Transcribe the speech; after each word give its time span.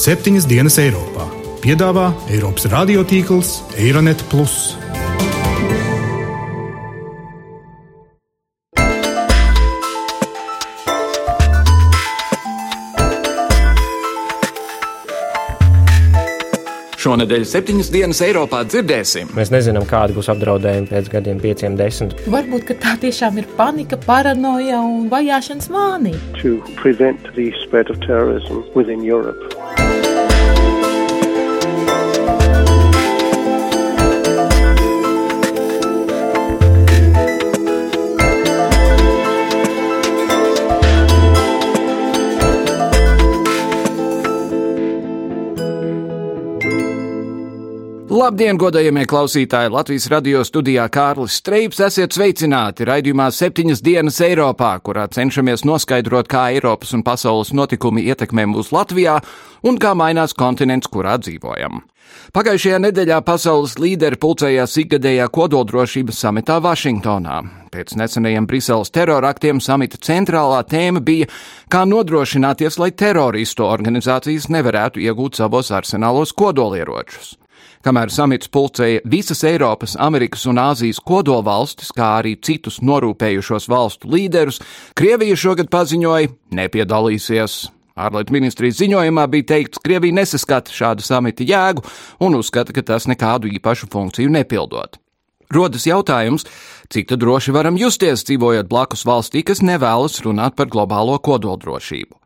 septiņas 0.00 0.46
dienas 0.48 0.78
Eiropā. 0.80 1.26
Piedāvā 1.60 2.06
Eiropas 2.32 2.64
radiotīkls 2.72 3.50
Eironet. 3.76 4.22
Šonadēļ 17.00 17.44
septiņas 17.48 17.92
dienas 17.92 18.20
Eiropā 18.24 18.62
dzirdēsim. 18.68 19.34
Mēs 19.36 19.52
nezinām, 19.52 19.84
kādi 19.88 20.16
būs 20.16 20.32
apdraudējumi 20.32 20.88
pēc 20.88 21.12
gadiem, 21.12 21.40
pieciem, 21.44 21.76
desmit. 21.76 22.16
Varbūt 22.28 22.72
tā 22.80 22.96
tiešām 23.04 23.40
ir 23.40 23.48
panika, 23.56 24.00
paranoja 24.00 24.80
un 24.80 25.08
vajāšanas 25.12 25.68
mānija. 25.72 26.20
Labdien, 48.30 48.54
godējamie 48.62 49.08
klausītāji! 49.10 49.72
Latvijas 49.74 50.04
radio 50.12 50.44
studijā 50.46 50.84
Kārlis 50.94 51.40
Streips 51.40 51.80
esiet 51.82 52.14
sveicināti 52.14 52.84
raidījumā 52.86 53.24
septiņas 53.34 53.80
dienas 53.82 54.20
Eiropā, 54.22 54.68
kurā 54.86 55.08
cenšamies 55.10 55.64
noskaidrot, 55.66 56.28
kā 56.30 56.44
Eiropas 56.54 56.94
un 56.94 57.02
pasaules 57.02 57.50
notikumi 57.50 58.04
ietekmē 58.06 58.44
mūs 58.52 58.70
Latvijā 58.70 59.16
un 59.66 59.80
kā 59.82 59.96
mainās 59.98 60.36
kontinents, 60.38 60.86
kurā 60.86 61.16
dzīvojam. 61.18 61.82
Pagājušajā 62.30 62.78
nedēļā 62.84 63.18
pasaules 63.26 63.74
līderi 63.82 64.20
pulcējās 64.22 64.78
ikgadējā 64.84 65.26
kodoldrošības 65.34 66.22
samitā 66.22 66.60
Vašingtonā. 66.62 67.42
Pēc 67.74 67.98
nesenajiem 67.98 68.46
Briseles 68.46 68.94
teroraktiem 68.94 69.58
samita 69.58 69.98
centrālā 69.98 70.62
tēma 70.70 71.02
bija, 71.02 71.26
kā 71.66 71.82
nodrošināties, 71.82 72.78
lai 72.78 72.92
teroristu 72.94 73.66
organizācijas 73.66 74.46
nevarētu 74.54 75.02
iegūt 75.02 75.42
savos 75.42 75.74
arsenālos 75.74 76.30
kodolieročus. 76.30 77.39
Kamēr 77.80 78.10
samits 78.12 78.50
pulcēja 78.52 79.00
visas 79.08 79.40
Eiropas, 79.48 79.94
Amerikas 79.96 80.42
un 80.50 80.58
Āzijas 80.60 80.98
kodolvalstis, 81.00 81.88
kā 81.96 82.10
arī 82.18 82.34
citus 82.44 82.76
norūpējušos 82.84 83.70
valstu 83.72 84.10
līderus, 84.12 84.60
Krievija 84.92 85.38
šogad 85.40 85.70
paziņoja 85.72 86.28
nepiedalīsies. 86.58 87.54
Ārlietu 88.00 88.36
ministrijas 88.36 88.76
ziņojumā 88.82 89.24
bija 89.32 89.48
teikts, 89.54 89.80
ka 89.80 89.88
Krievija 89.88 90.18
nesaskata 90.20 90.76
šādu 90.76 91.04
samita 91.04 91.46
jēgu 91.48 91.86
un 92.20 92.36
uzskata, 92.36 92.76
ka 92.76 92.84
tas 92.84 93.08
nekādu 93.08 93.48
īpašu 93.48 93.88
funkciju 93.92 94.36
nepildot. 94.36 95.00
Rodas 95.50 95.88
jautājums, 95.88 96.44
cik 96.92 97.16
droši 97.16 97.56
varam 97.56 97.80
justies 97.80 98.28
dzīvojot 98.28 98.68
blakus 98.68 99.08
valstī, 99.08 99.40
kas 99.40 99.64
nevēlas 99.64 100.20
runāt 100.28 100.52
par 100.52 100.68
globālo 100.68 101.16
kodoldrošību. 101.16 102.19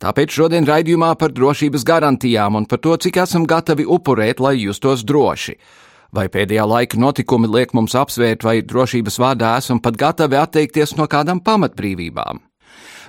Tāpēc 0.00 0.32
šodien 0.32 0.64
raidījumā 0.64 1.12
par 1.20 1.34
drošības 1.36 1.84
garantijām 1.84 2.56
un 2.56 2.66
par 2.68 2.80
to, 2.80 2.96
cik 2.96 3.20
esam 3.20 3.44
gatavi 3.44 3.84
upurēt, 3.84 4.40
lai 4.40 4.56
justos 4.62 5.04
droši. 5.04 5.58
Vai 6.16 6.26
pēdējā 6.32 6.64
laika 6.66 6.98
notikumi 6.98 7.50
liek 7.50 7.74
mums 7.76 7.94
apsvērt, 7.94 8.42
vai 8.42 8.62
drošības 8.66 9.20
vārdā 9.20 9.56
esam 9.60 9.78
pat 9.82 9.98
gatavi 10.00 10.40
atteikties 10.40 10.96
no 10.98 11.06
kādām 11.10 11.42
pamatbrīvībām? 11.44 12.40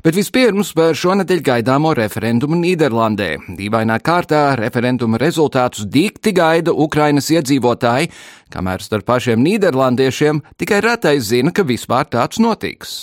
Bet 0.02 0.18
vispirms 0.18 0.72
par 0.74 0.98
šonadēļ 0.98 1.42
gaidāmo 1.46 1.92
referendumu 1.98 2.58
Nīderlandē. 2.58 3.30
Dīvainā 3.58 4.00
kārtā 4.02 4.44
referenduma 4.58 5.20
rezultātus 5.22 5.86
dikti 5.86 6.34
gaida 6.34 6.74
Ukrainas 6.74 7.30
iedzīvotāji, 7.30 8.10
kamēr 8.52 8.82
starp 8.82 9.08
pašiem 9.14 9.46
nīderlandiešiem 9.46 10.42
tikai 10.58 10.82
retais 10.88 11.30
zina, 11.30 11.54
ka 11.54 11.68
vispār 11.68 12.10
tāds 12.10 12.42
notiks. 12.42 13.00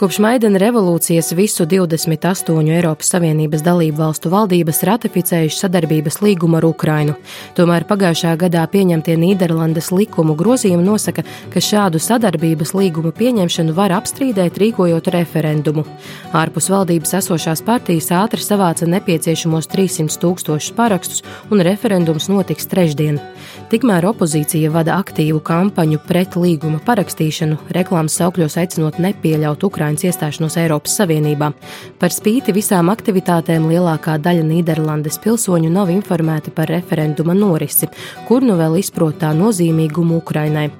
Kopš 0.00 0.16
Maidana 0.22 0.56
revolūcijas 0.62 1.34
visu 1.34 1.66
28 1.68 2.70
Eiropas 2.72 3.10
Savienības 3.12 3.60
dalību 3.66 3.98
valstu 3.98 4.30
valdības 4.32 4.78
ratificējuši 4.86 5.58
sadarbības 5.58 6.20
līgumu 6.22 6.60
ar 6.60 6.64
Ukrainu. 6.70 7.16
Tomēr 7.58 7.84
pagājušā 7.90 8.36
gadā 8.40 8.62
pieņemtie 8.70 9.18
Nīderlandes 9.20 9.90
likumu 9.92 10.38
grozījumi 10.38 10.86
nosaka, 10.86 11.26
ka 11.52 11.60
šādu 11.60 12.00
sadarbības 12.00 12.72
līgumu 12.78 13.10
pieņemšanu 13.18 13.74
var 13.76 13.92
apstrīdēt, 13.98 14.62
rīkojot 14.62 15.10
referendumu. 15.12 15.84
Ārpus 16.32 16.70
valdības 16.70 17.18
esošās 17.20 17.60
partijas 17.66 18.08
ātri 18.14 18.46
savāca 18.46 18.88
nepieciešamos 18.88 19.68
300 19.74 20.22
tūkstošus 20.22 20.72
parakstus, 20.78 21.26
un 21.50 21.66
referendums 21.66 22.30
notiks 22.30 22.70
trešdien. 22.70 23.20
Tikmēr 23.70 24.02
opozīcija 24.08 24.66
vada 24.74 24.96
aktīvu 24.98 25.38
kampaņu 25.46 26.00
pret 26.02 26.34
līguma 26.34 26.80
parakstīšanu, 26.82 27.54
reklāmas 27.76 28.16
saukļos 28.18 28.56
aicinot 28.58 28.96
nepieļaut 28.98 29.62
Ukrainas 29.68 30.02
iestāšanos 30.08 30.56
Eiropas 30.58 30.96
Savienībā. 30.98 31.52
Par 32.02 32.10
spīti 32.10 32.50
visām 32.56 32.90
aktivitātēm 32.90 33.68
lielākā 33.70 34.16
daļa 34.24 34.42
Nīderlandes 34.48 35.20
pilsoņu 35.22 35.70
nav 35.70 35.92
informēti 35.94 36.50
par 36.56 36.66
referenduma 36.74 37.36
norisi, 37.38 37.86
kur 38.26 38.42
nu 38.42 38.56
vēl 38.58 38.80
izprot 38.80 39.20
tā 39.22 39.30
nozīmīgumu 39.38 40.18
Ukrainai. 40.18 40.72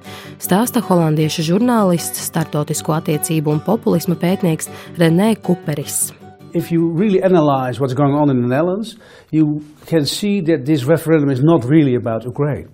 Stāsta 0.42 0.82
holandiešu 0.82 1.46
žurnālists, 1.46 2.26
startautisko 2.26 2.98
attiecību 2.98 3.54
un 3.54 3.62
populisma 3.70 4.18
pētnieks 4.18 4.66
Renē 4.98 5.36
Kuperis. 5.38 6.08
if 6.52 6.72
you 6.72 6.90
really 6.90 7.22
analyze 7.22 7.78
what's 7.78 7.94
going 7.94 8.12
on 8.12 8.28
in 8.28 8.42
the 8.42 8.48
Netherlands, 8.48 8.96
you 9.30 9.64
can 9.86 10.04
see 10.04 10.40
that 10.40 10.66
this 10.66 10.82
referendum 10.82 11.30
is 11.30 11.44
not 11.44 11.64
really 11.64 11.94
about 11.94 12.24
Ukraine. 12.24 12.66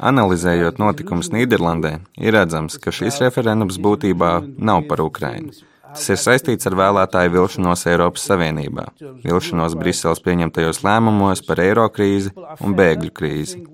Analizējot 0.00 0.78
notikumus 0.80 1.28
Nīderlandē, 1.34 1.98
ir 2.16 2.32
redzams, 2.32 2.78
ka 2.80 2.92
šis 2.94 3.20
referendums 3.20 3.76
būtībā 3.82 4.38
nav 4.56 4.86
par 4.88 5.02
Ukrainu. 5.04 5.52
Tas 5.90 6.06
ir 6.08 6.20
saistīts 6.22 6.68
ar 6.70 6.76
vēlētāju 6.78 7.32
vilšanos 7.34 7.82
Eiropas 7.90 8.24
Savienībā, 8.30 8.86
vilšanos 9.24 9.74
Briseles 9.76 10.22
pieņemtajos 10.24 10.84
lēmumos 10.86 11.42
par 11.44 11.60
eiro 11.64 11.88
krīzi 11.92 12.30
un 12.64 12.76
bēgļu 12.78 13.12
krīzi. 13.12 13.64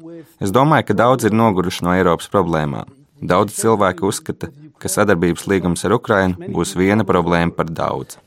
Es 0.43 0.51
domāju, 0.51 0.89
ka 0.89 0.99
daudz 1.05 1.29
ir 1.29 1.37
noguruši 1.37 1.85
no 1.87 1.95
Eiropas 1.95 2.33
problēmām. 2.33 2.91
Daudz 3.23 3.55
cilvēku 3.57 4.09
uzskata, 4.11 4.51
ka 4.81 4.91
sadarbības 4.93 5.47
līgums 5.49 5.87
ar 5.87 5.95
Ukrainu 5.97 6.51
būs 6.57 6.75
viena 6.77 7.05
problēma 7.07 7.55
par 7.57 7.71
daudz. 7.71 8.19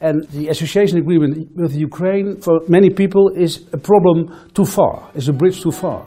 Ukraine, 1.90 2.38
for 2.42 2.62
many 2.68 2.90
people, 2.90 3.30
is 3.36 3.60
a 3.74 3.78
problem 3.78 4.30
too 4.54 4.66
far, 4.66 5.10
is 5.16 5.30
a 5.30 5.34
bridge 5.34 5.62
too 5.62 5.72
far. 5.72 6.06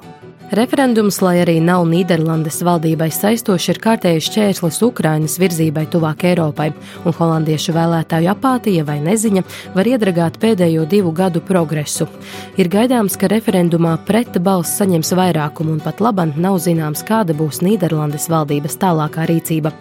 Referendums, 0.52 1.16
lai 1.24 1.38
arī 1.40 1.54
nav 1.64 1.86
Nīderlandes 1.88 2.58
valdībai 2.60 3.06
saistošs, 3.08 3.70
ir 3.72 3.78
kārtējs 3.80 4.26
šķērslis 4.26 4.82
Ukrainas 4.84 5.38
virzībai 5.40 5.86
tuvāk 5.88 6.26
Eiropai, 6.28 6.66
un 7.08 7.14
holandiešu 7.16 7.72
vēlētāju 7.72 8.28
apātija 8.34 8.84
vai 8.84 8.98
neziņa 9.00 9.46
var 9.72 9.88
iedragāt 9.88 10.36
pēdējo 10.42 10.84
divu 10.90 11.14
gadu 11.16 11.40
progresu. 11.40 12.04
Ir 12.60 12.68
gaidāms, 12.68 13.16
ka 13.16 13.32
referendumā 13.32 13.94
pret 14.04 14.36
balss 14.44 14.76
saņems 14.76 15.14
vairākumu, 15.16 15.78
un 15.78 15.80
pat 15.80 16.04
laban 16.04 16.36
nav 16.36 16.60
zināms, 16.60 17.00
kāda 17.08 17.32
būs 17.32 17.62
Nīderlandes 17.64 18.28
valdības 18.28 18.76
tālākā 18.84 19.24
rīcība. 19.32 19.72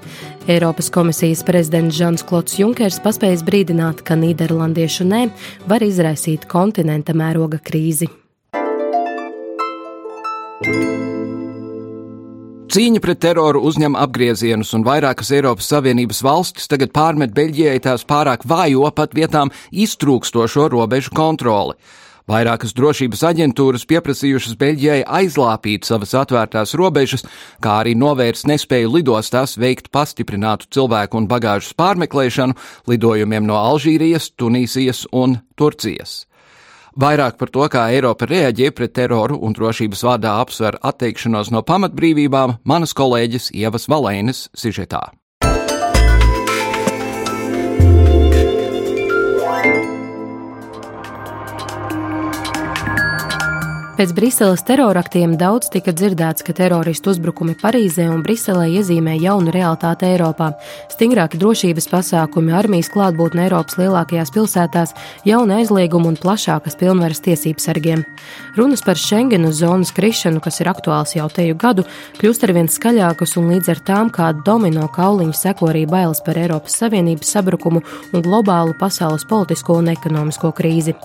Eiropas 0.47 0.87
komisijas 0.87 1.43
prezidents 1.43 1.99
Žans 1.99 2.23
Klots 2.23 2.55
Junkers 2.63 3.03
paspējis 3.03 3.43
brīdināt, 3.43 4.07
ka 4.07 4.15
Nīderlandiešu 4.15 5.11
nē 5.11 5.27
var 5.67 5.83
izraisīt 5.83 6.47
kontinenta 6.47 7.11
mēroga 7.11 7.59
krīzi. 7.59 8.07
Cīņa 12.72 13.02
pret 13.03 13.19
teroru 13.19 13.59
uzņem 13.67 13.97
apgriezienus, 13.99 14.69
un 14.78 14.85
vairākas 14.87 15.34
Eiropas 15.35 15.67
Savienības 15.73 16.22
valstis 16.23 16.69
tagad 16.72 16.93
pārmet 16.96 17.34
Beļģijai 17.35 17.81
tās 17.84 18.05
pārāk 18.08 18.46
vājo, 18.47 18.85
pat 18.96 19.11
vietām 19.17 19.52
iztrūkstošo 19.75 20.69
robežu 20.72 21.11
kontroli. 21.17 21.75
Vairākas 22.31 22.72
drošības 22.78 23.25
aģentūras 23.28 23.84
pieprasījušas 23.91 24.55
Beļģijai 24.61 25.02
aizlāpīt 25.03 25.90
savas 25.90 26.16
atvērtās 26.16 26.78
robežas, 26.79 27.28
kā 27.59 27.81
arī 27.81 27.97
novērst 27.99 28.47
nespēju 28.47 28.96
lidostās 28.96 29.58
veikt 29.59 29.91
pastiprinātu 29.91 30.72
cilvēku 30.72 31.19
un 31.19 31.28
bagāžas 31.28 31.75
pārmeklēšanu 31.75 32.55
lidojumiem 32.87 33.52
no 33.52 33.59
Alžīrijas, 33.59 34.31
Tunīsijas 34.40 35.09
un 35.11 35.41
Turcijas. 35.59 36.22
Vairāk 36.99 37.38
par 37.40 37.52
to, 37.55 37.64
kā 37.72 37.85
Eiropa 37.96 38.28
reaģē 38.28 38.73
pret 38.76 38.91
teroru 38.97 39.40
un 39.40 39.55
drošības 39.55 40.03
vārdā 40.03 40.35
apsver 40.43 40.76
atteikšanos 40.84 41.53
no 41.55 41.64
pamatbrīvībām, 41.64 42.59
manas 42.67 42.91
kolēģis 42.97 43.53
Ievas 43.55 43.88
Valēnas 43.88 44.49
sižetā. 44.52 45.21
Pēc 53.91 54.14
Briseles 54.16 54.61
teroraktiem 54.64 55.34
daudz 55.35 55.67
tika 55.73 55.91
dzirdēts, 55.91 56.46
ka 56.47 56.53
teroristu 56.55 57.11
uzbrukumi 57.11 57.58
Parīzē 57.59 58.05
un 58.08 58.22
Briselē 58.23 58.70
iezīmē 58.79 59.17
jaunu 59.20 59.52
realitāti 59.52 60.08
Eiropā. 60.08 60.53
Stingrāki 60.93 61.40
drošības 61.41 61.90
pasākumi, 61.91 62.53
armijas 62.55 62.88
klātbūtne 62.93 63.43
Eiropas 63.49 63.76
lielākajās 63.82 64.32
pilsētās, 64.32 64.96
jauna 65.28 65.59
aizlieguma 65.59 66.08
un 66.14 66.17
plašākas 66.23 66.79
pilnvaras 66.79 67.20
tiesību 67.28 67.59
sargiem. 67.59 68.05
Runas 68.55 68.85
par 68.88 68.96
Schengenu 68.96 69.52
zonas 69.52 69.91
krišanu, 69.91 70.40
kas 70.40 70.64
ir 70.64 70.72
aktuāls 70.72 71.17
jau 71.20 71.28
teju 71.28 71.59
gadu, 71.59 71.84
kļūst 72.22 72.47
arvien 72.47 72.72
skaļākas 72.72 73.35
un 73.44 73.52
līdz 73.52 73.76
ar 73.76 73.85
tām 73.91 74.16
kā 74.16 74.32
domino 74.47 74.87
kauliņu 74.96 75.35
seko 75.35 75.73
arī 75.76 75.84
bailes 75.84 76.23
par 76.23 76.40
Eiropas 76.40 76.79
Savienības 76.79 77.35
sabrukumu 77.35 77.84
un 78.16 78.23
globālu 78.23 78.72
pasaules 78.79 79.28
politisko 79.28 79.82
un 79.84 79.91
ekonomisko 79.97 80.55
krīzi. 80.55 80.96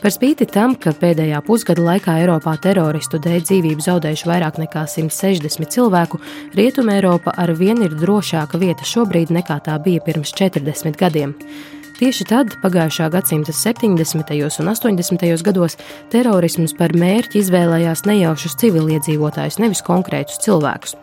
Par 0.00 0.14
spīti 0.14 0.46
tam, 0.48 0.72
ka 0.80 0.94
pēdējā 0.96 1.42
pusgada 1.44 1.82
laikā 1.84 2.14
Eiropā 2.22 2.54
teroristu 2.64 3.18
dēļ 3.20 3.42
dzīvību 3.44 3.84
zaudējuši 3.84 4.28
vairāk 4.30 4.60
nekā 4.62 4.86
160 4.88 5.68
cilvēku, 5.74 6.20
Rietumē 6.56 6.94
Eiropa 6.96 7.34
ar 7.36 7.52
vienu 7.58 7.84
ir 7.84 7.98
drošāka 8.00 8.56
vieta 8.62 8.88
šobrīd 8.88 9.28
nekā 9.36 9.58
tā 9.66 9.76
bija 9.84 10.00
pirms 10.06 10.32
40 10.40 10.96
gadiem. 10.96 11.36
Tieši 12.00 12.24
tad, 12.24 12.54
pagājušā 12.62 13.10
gadsimta 13.12 13.52
70. 13.52 14.30
un 14.62 14.68
80. 14.72 15.24
gados, 15.44 15.74
terorisms 16.08 16.72
par 16.78 16.94
mērķi 16.96 17.42
izvēlējās 17.42 18.06
nejaušus 18.08 18.54
civiliedzīvotājus, 18.62 19.58
nevis 19.60 19.82
konkrētus 19.84 20.40
cilvēkus. 20.40 20.94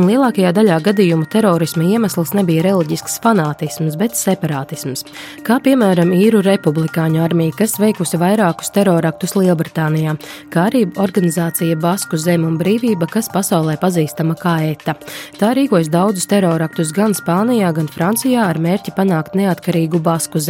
Un 0.00 0.08
lielākajā 0.08 0.54
daļā 0.56 0.78
gadījumu 0.86 1.28
terorisma 1.28 1.84
iemesls 1.84 2.32
nebija 2.38 2.64
reliģisks 2.70 3.18
fanātisms, 3.20 3.98
bet 4.00 4.16
separātisms. 4.16 5.04
Kā 5.44 5.58
piemēram 5.60 6.14
īru 6.16 6.40
republikāņu 6.46 7.20
armija, 7.26 7.52
kas 7.60 7.76
veikusi 7.76 8.16
vairākus 8.16 8.72
teroraktus 8.72 9.36
Lielbritānijā, 9.36 10.16
kā 10.48 10.70
arī 10.70 10.86
organizācija 10.96 11.76
Basku 11.84 12.16
Zeme 12.16 12.48
un 12.48 12.56
Brīvība, 12.56 13.10
kas 13.12 13.28
pasaulē 13.28 13.76
pazīstama 13.84 14.38
kā 14.40 14.56
ETA. 14.72 14.96
Tā 15.36 15.52
rīkojas 15.60 15.92
daudzus 15.92 16.32
teroraktus 16.32 16.96
gan 16.96 17.12
Spānijā, 17.12 17.76
gan 17.76 17.92
Francijā 17.92 18.48
ar 18.48 18.56
mērķi 18.56 18.96
panākt 18.96 19.36
neatkarīgu 19.36 20.00
Basku 20.00 20.40
zemi. 20.40 20.45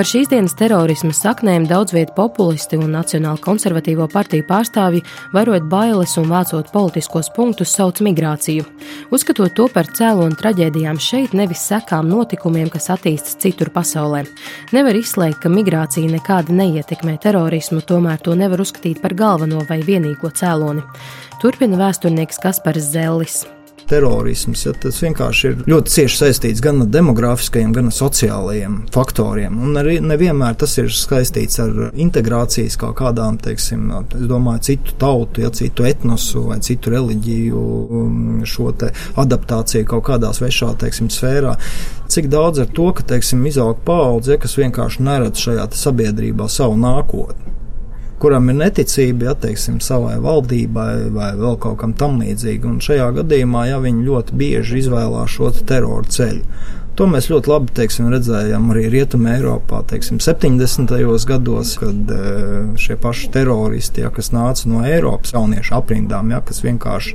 Par 0.00 0.06
šīs 0.06 0.30
dienas 0.30 0.54
terorisma 0.56 1.10
saknēm 1.12 1.66
daudz 1.68 1.92
vietu 1.92 2.14
populisti 2.16 2.78
un 2.80 2.92
Nacionāla 2.94 3.36
konservatīvo 3.42 4.06
partiju 4.08 4.46
pārstāvji, 4.48 5.02
varot 5.34 5.66
bailes 5.68 6.14
un 6.16 6.30
vācot 6.30 6.70
politiskos 6.72 7.28
punktus, 7.36 7.74
sauc 7.74 8.00
migrāciju. 8.06 8.64
Uzskatot 9.12 9.52
to 9.58 9.66
par 9.74 9.90
cēloni 9.90 10.38
traģēdijām 10.40 11.02
šeit, 11.02 11.36
nevis 11.36 11.66
sekām 11.68 12.08
notikumiem, 12.08 12.70
kas 12.72 12.88
attīstas 12.96 13.36
citur 13.44 13.74
pasaulē. 13.74 14.24
Nevar 14.72 14.96
izslēgt, 14.96 15.42
ka 15.42 15.52
migrācija 15.52 16.08
nekādi 16.08 16.56
neietekmē 16.62 17.18
terorismu, 17.20 17.84
tomēr 17.84 18.24
to 18.24 18.38
nevar 18.38 18.64
uzskatīt 18.64 19.04
par 19.04 19.18
galveno 19.18 19.66
vai 19.68 19.82
vienīgo 19.84 20.32
cēloni. 20.32 20.86
Turpina 21.44 21.76
vēsturnieks 21.84 22.40
Kaspars 22.40 22.94
Zellis 22.94 23.42
terorisms, 23.90 24.64
ja, 24.66 24.72
tas 24.82 25.00
vienkārši 25.02 25.50
ir 25.50 25.62
ļoti 25.70 25.94
cieši 25.94 26.20
saistīts 26.22 26.62
gan 26.64 26.84
ar 26.84 26.90
demografiskajiem, 26.94 27.72
gan 27.76 27.90
ar 27.90 27.96
sociālajiem 27.96 28.76
faktoriem. 28.94 29.58
Un 29.66 29.80
arī 29.80 29.98
nevienmēr 30.04 30.58
tas 30.60 30.76
ir 30.80 30.90
saistīts 30.94 31.60
ar 31.62 31.90
integrācijas 31.90 32.78
kaut 32.80 32.96
kādām, 33.00 33.38
teiksim, 33.42 33.88
domāju, 34.14 34.64
citu 34.70 34.96
tautu, 35.00 35.44
ja 35.44 35.52
citu 35.54 35.86
etnosu 35.88 36.46
vai 36.48 36.60
citu 36.64 36.94
reliģiju 36.94 37.64
um, 38.00 38.18
šo 38.48 38.70
adaptāciju 38.70 39.88
kaut 39.90 40.06
kādā 40.10 40.32
svešā, 40.36 40.72
teiksim, 40.80 41.10
sfērā. 41.12 41.56
Cik 42.10 42.26
daudz 42.30 42.64
ar 42.64 42.70
to, 42.74 42.90
ka, 42.96 43.06
teiksim, 43.14 43.42
izaug 43.50 43.82
paudze, 43.86 44.38
kas 44.40 44.58
vienkārši 44.58 45.06
neredz 45.06 45.42
šajā 45.46 45.70
sabiedrībā 45.84 46.48
savu 46.50 46.78
nākotni 46.80 47.59
kuram 48.20 48.50
ir 48.52 48.58
neticība, 48.60 49.30
ja 49.30 49.36
teiksim, 49.46 49.78
savai 49.84 50.18
valdībai 50.22 50.90
vai 51.14 51.30
vēl 51.38 51.56
kaut 51.62 51.78
kam 51.80 51.94
tam 51.96 52.20
līdzīgam. 52.20 52.76
Un 52.76 52.84
šajā 52.84 53.08
gadījumā, 53.20 53.66
ja 53.70 53.80
viņi 53.82 54.06
ļoti 54.06 54.36
bieži 54.40 54.82
izvēlās 54.84 55.38
šo 55.38 55.50
terora 55.64 56.06
ceļu. 56.08 56.44
To 56.98 57.06
mēs 57.08 57.30
ļoti 57.30 57.48
labi 57.48 57.72
teiksim, 57.78 58.10
redzējām 58.12 58.66
arī 58.74 58.82
Rietumē, 58.92 59.38
Eiropā, 59.38 59.78
teiksim, 59.88 60.18
70. 60.20 60.90
gados, 61.30 61.76
kad 61.80 62.10
eh, 62.12 62.74
šie 62.76 62.98
paši 63.00 63.30
teroristi, 63.32 64.02
ja, 64.04 64.10
kas 64.12 64.32
nāca 64.36 64.68
no 64.68 64.82
Eiropas 64.84 65.32
jauniešu 65.32 65.78
aprindām, 65.78 66.34
ja, 66.34 66.42
kas 66.44 66.60
vienkārši 66.66 67.14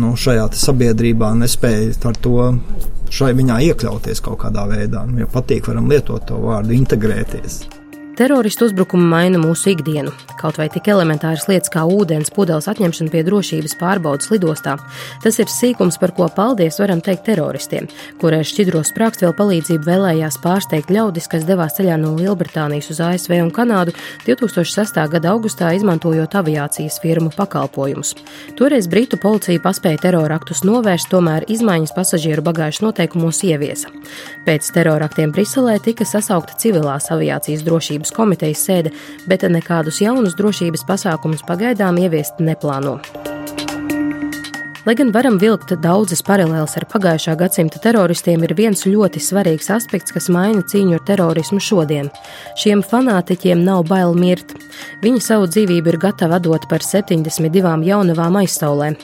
nu, 0.00 0.14
šajā 0.16 0.46
sabiedrībā 0.62 1.34
nespēja 1.42 1.92
ar 2.08 2.22
to 2.22 2.46
šai 3.12 3.34
viņā 3.36 3.58
iekļauties 3.72 4.24
kaut 4.24 4.40
kādā 4.46 4.64
veidā. 4.70 5.04
Nu, 5.10 5.20
ja 5.24 5.28
patīk, 5.28 5.68
varam 5.68 5.90
lietot 5.90 6.24
to 6.30 6.40
vārdu 6.40 6.78
integrēties. 6.78 7.79
Teroristu 8.20 8.66
uzbrukumi 8.68 9.06
maina 9.08 9.38
mūsu 9.40 9.70
ikdienu. 9.72 10.10
Kaut 10.36 10.58
vai 10.60 10.66
tik 10.68 10.90
elementāras 10.92 11.46
lietas 11.48 11.70
kā 11.72 11.86
ūdens 11.88 12.28
pudeles 12.36 12.66
atņemšana 12.68 13.08
pie 13.08 13.22
drošības 13.24 13.72
pārbaudas 13.80 14.28
lidostā. 14.28 14.74
Tas 15.24 15.38
ir 15.40 15.48
sīkums, 15.48 15.96
par 15.96 16.12
ko 16.12 16.26
paldies 16.36 16.76
varam 16.82 17.00
teikt 17.00 17.24
teroristiem, 17.30 17.88
kurai 18.20 18.42
šķidro 18.44 18.82
sprākstvielu 18.84 19.32
palīdzību 19.38 19.88
vēlējās 19.88 20.36
pārsteigt 20.44 20.92
ļaudis, 20.92 21.30
kas 21.32 21.46
devās 21.48 21.78
ceļā 21.78 21.96
no 22.02 22.10
Lielbritānijas 22.18 22.90
uz 22.92 23.00
ASV 23.06 23.38
un 23.38 23.48
Kanādu 23.56 23.96
2006. 24.26 25.00
gada 25.14 25.32
augustā, 25.32 25.72
izmantojot 25.78 26.36
aviācijas 26.42 27.00
firmu 27.00 27.32
pakalpojumus. 27.38 28.12
Toreiz 28.60 28.90
Britu 28.92 29.16
policija 29.16 29.64
paspēja 29.64 30.04
teroraktus 30.04 30.60
novērst, 30.68 31.08
tomēr 31.08 31.48
izmaiņas 31.48 31.96
pasažieru 31.96 32.44
bagāžas 32.44 32.84
noteikumos 32.84 33.40
ieviesa. 33.48 33.88
Pēc 34.44 34.68
teroraktiem 34.76 35.32
Briselē 35.32 35.80
tika 35.80 36.04
sasaukta 36.04 36.60
civilās 36.60 37.08
aviācijas 37.16 37.64
drošības 37.64 38.09
drošības 38.10 38.16
komitejas 38.16 38.64
sēde, 38.66 38.92
bet 39.26 39.42
nekādus 39.42 40.00
jaunus 40.02 40.36
drošības 40.36 40.86
pasākumus 40.86 41.44
pagaidām 41.46 41.98
ieviest 41.98 42.40
neplāno. 42.40 43.00
Lai 44.86 44.94
gan 44.96 45.10
varam 45.12 45.34
vilkt 45.36 45.74
daudzas 45.84 46.22
paralēlas 46.24 46.72
ar 46.80 46.86
pagājušā 46.88 47.34
gadsimta 47.36 47.76
teroristiem, 47.84 48.40
ir 48.46 48.54
viens 48.56 48.86
ļoti 48.88 49.20
svarīgs 49.20 49.68
aspekts, 49.74 50.14
kas 50.16 50.30
maina 50.32 50.62
cīņu 50.64 50.96
ar 50.96 51.02
terorismu 51.04 51.60
šodien. 51.60 52.08
Šiem 52.56 52.80
fanātiķiem 52.80 53.60
nav 53.66 53.82
bail 53.90 54.16
mirt. 54.16 54.54
Viņi 55.04 55.20
savu 55.20 55.50
dzīvību 55.52 55.92
ir 55.92 56.00
gatavi 56.00 56.40
dot 56.46 56.64
par 56.72 56.80
72 56.80 57.84
jaunavām 57.90 58.40
aizsaulē. 58.40 58.94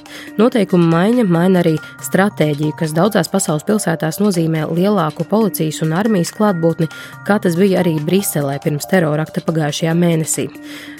Noteikuma 0.40 0.88
maiņa 0.94 1.28
maina 1.28 1.61
arī 1.61 1.76
stratēģiju, 2.08 2.72
kas 2.81 2.96
daudzās 2.96 3.29
pasaules 3.29 3.69
pilsētās 3.69 4.17
nozīmē 4.25 4.64
lielāku 4.72 5.29
policijas 5.29 5.84
un 5.84 5.93
armijas 5.93 6.32
klātbūtni, 6.32 6.88
kā 7.29 7.37
tas 7.37 7.61
bija 7.61 7.84
arī 7.84 7.99
Briselē 8.00 8.56
pirms 8.64 8.88
terorakta 8.88 9.44
pagājušajā 9.44 9.93
mēnesī. 9.93 10.49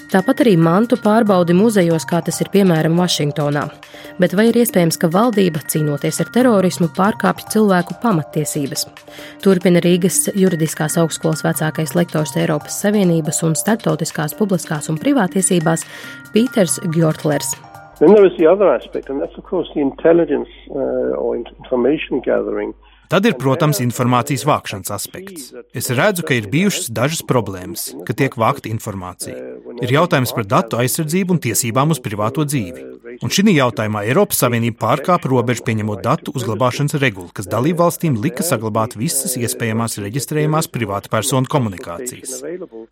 Tāpat 0.07 0.45
arī 0.45 0.53
mantu 0.55 0.95
pārbaudi 1.03 1.55
muzejos, 1.57 2.05
kā 2.07 2.21
tas 2.23 2.37
ir 2.39 2.47
piemēram 2.53 2.95
Vašingtonā. 3.01 3.65
Bet 4.23 4.37
vai 4.39 4.45
ir 4.53 4.59
iespējams, 4.61 5.01
ka 5.03 5.11
valdība, 5.11 5.65
cīnoties 5.67 6.21
ar 6.23 6.31
terorismu, 6.35 6.87
pārkāpj 6.95 7.49
cilvēku 7.57 7.97
pamatiesības? 8.05 8.87
Turpina 9.43 9.83
Rīgas 9.83 10.29
juridiskās 10.39 10.95
augstskolas 11.03 11.43
vecākais 11.43 11.97
lektors 11.99 12.37
Eiropas 12.39 12.79
Savienības 12.85 13.43
un 13.49 13.59
starptautiskās 13.59 14.37
publiskās 14.39 14.87
un 14.93 15.01
privātiesībās 15.03 15.83
Pīters 16.31 16.79
Gjortlers. 16.95 17.57
Then 17.99 18.15
there 18.15 18.27
is 18.27 18.37
the 18.39 18.47
other 18.47 18.71
aspect, 18.71 19.11
and 19.11 19.21
that's 19.21 19.37
of 19.39 19.45
course 19.45 19.69
the 19.75 19.81
intelligence 19.81 20.53
uh, 20.71 21.19
or 21.19 21.35
information 21.35 22.21
gathering. 22.21 22.75
Tad 23.07 23.27
ir, 23.29 23.37
protams, 23.39 23.79
informācijas 23.85 24.43
vākšanas 24.49 24.91
aspekts. 24.95 25.53
Es 25.77 25.93
redzu, 25.95 26.25
ka 26.27 26.35
ir 26.35 26.49
bijušas 26.51 26.89
dažas 26.91 27.23
problēmas, 27.27 27.93
ka 28.07 28.17
tiek 28.19 28.35
vākta 28.35 28.71
informācija. 28.73 29.37
Ir 29.85 29.93
jautājums 29.95 30.33
par 30.35 30.49
datu 30.51 30.81
aizsardzību 30.83 31.37
un 31.37 31.43
tiesībām 31.45 31.95
uz 31.95 32.01
privāto 32.03 32.43
dzīvi. 32.49 32.83
Un 33.23 33.33
šī 33.33 33.55
jautājumā 33.55 34.03
Eiropas 34.09 34.41
Savienība 34.43 34.81
pārkāpa 34.83 35.31
robežu 35.31 35.63
pieņemot 35.69 36.03
datu 36.05 36.35
uzglabāšanas 36.37 36.99
regulu, 37.01 37.31
kas 37.37 37.47
dalību 37.49 37.85
valstīm 37.85 38.19
lika 38.21 38.45
saglabāt 38.45 38.97
visas 38.99 39.37
iespējamās 39.39 39.97
reģistrējumās 40.03 40.69
privātu 40.75 41.13
personu 41.13 41.49
komunikācijas. 41.53 42.43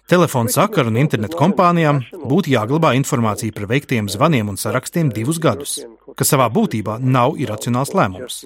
Telefonu 0.09 0.55
sakaru 0.55 0.95
un 0.95 1.01
internetu 1.03 1.41
kompānijām 1.41 2.05
būtu 2.23 2.55
jāglabā 2.55 2.95
informācija 3.01 3.57
par 3.57 3.69
veiktiem 3.75 4.09
zvaniem 4.13 4.55
un 4.55 4.61
sarakstiem 4.61 5.11
divus 5.13 5.43
gadus, 5.43 5.81
kas 6.15 6.33
savā 6.33 6.49
būtībā 6.55 7.01
nav 7.03 7.37
iracionāls 7.43 7.93
lēmums 7.99 8.45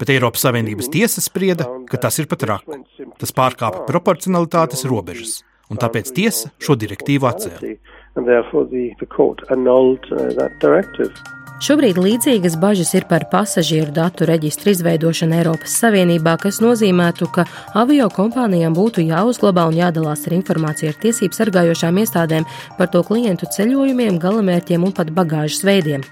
bet 0.00 0.12
Eiropas 0.14 0.46
Savienības 0.46 0.90
tiesa 0.92 1.22
sprieda, 1.24 1.68
ka 1.90 2.00
tas 2.00 2.18
ir 2.18 2.28
pat 2.30 2.46
raku. 2.48 2.80
Tas 3.20 3.34
pārkāpa 3.36 3.84
proporcionalitātes 3.88 4.86
robežas, 4.88 5.40
un 5.70 5.80
tāpēc 5.80 6.12
tiesa 6.16 6.50
šo 6.62 6.78
direktīvu 6.80 7.28
atcēla. 7.28 7.76
Šobrīd 11.60 11.98
līdzīgas 12.00 12.54
bažas 12.56 12.94
ir 12.96 13.04
par 13.04 13.26
pasažieru 13.28 13.92
datu 13.92 14.24
reģistru 14.24 14.70
izveidošanu 14.72 15.36
Eiropas 15.36 15.74
Savienībā, 15.82 16.38
kas 16.40 16.62
nozīmētu, 16.64 17.28
ka 17.34 17.44
avio 17.76 18.06
kompānijām 18.16 18.72
būtu 18.72 19.04
jāuzglabā 19.04 19.66
un 19.68 19.76
jādalās 19.76 20.24
ar 20.24 20.38
informāciju 20.38 20.94
ar 20.94 20.96
tiesību 21.04 21.36
sargājošām 21.36 22.00
iestādēm 22.00 22.48
par 22.78 22.88
to 22.88 23.04
klientu 23.04 23.50
ceļojumiem, 23.52 24.16
galamērķiem 24.22 24.88
un 24.88 24.96
pat 24.96 25.12
bagāžas 25.12 25.60
veidiem. 25.68 26.08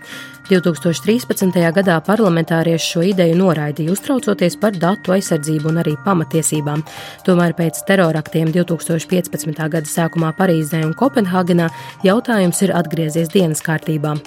2013. 0.52 1.56
gadā 1.80 1.96
parlamentārieši 2.04 2.92
šo 2.92 3.08
ideju 3.08 3.40
noraidīja, 3.40 3.96
uztraucoties 3.96 4.60
par 4.60 4.76
datu 4.76 5.16
aizsardzību 5.16 5.72
un 5.72 5.80
arī 5.80 5.96
pamatiesībām. 6.04 6.84
Tomēr 7.24 7.56
pēc 7.56 7.86
teroraktiem 7.88 8.52
2015. 8.52 9.56
gada 9.56 9.88
sākumā 9.88 10.36
Parīzē 10.36 10.84
un 10.84 10.96
Kopenhāgenā 10.96 11.72
jautājums 12.04 12.66
ir 12.68 12.76
atgriezies 12.76 13.32
dienas 13.32 13.64
kārtībā. 13.64 14.18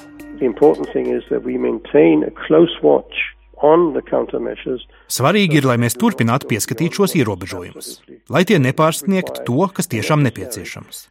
Svarīgi 5.11 5.59
ir, 5.59 5.67
lai 5.69 5.77
mēs 5.81 5.97
turpinātu 6.01 6.49
pieskatīt 6.49 6.97
šos 6.97 7.13
ierobežojumus, 7.19 7.91
lai 8.33 8.43
tie 8.49 8.57
nepārsniegtu 8.61 9.45
to, 9.45 9.67
kas 9.75 9.91
tiešām 9.91 10.23
nepieciešams. 10.25 11.03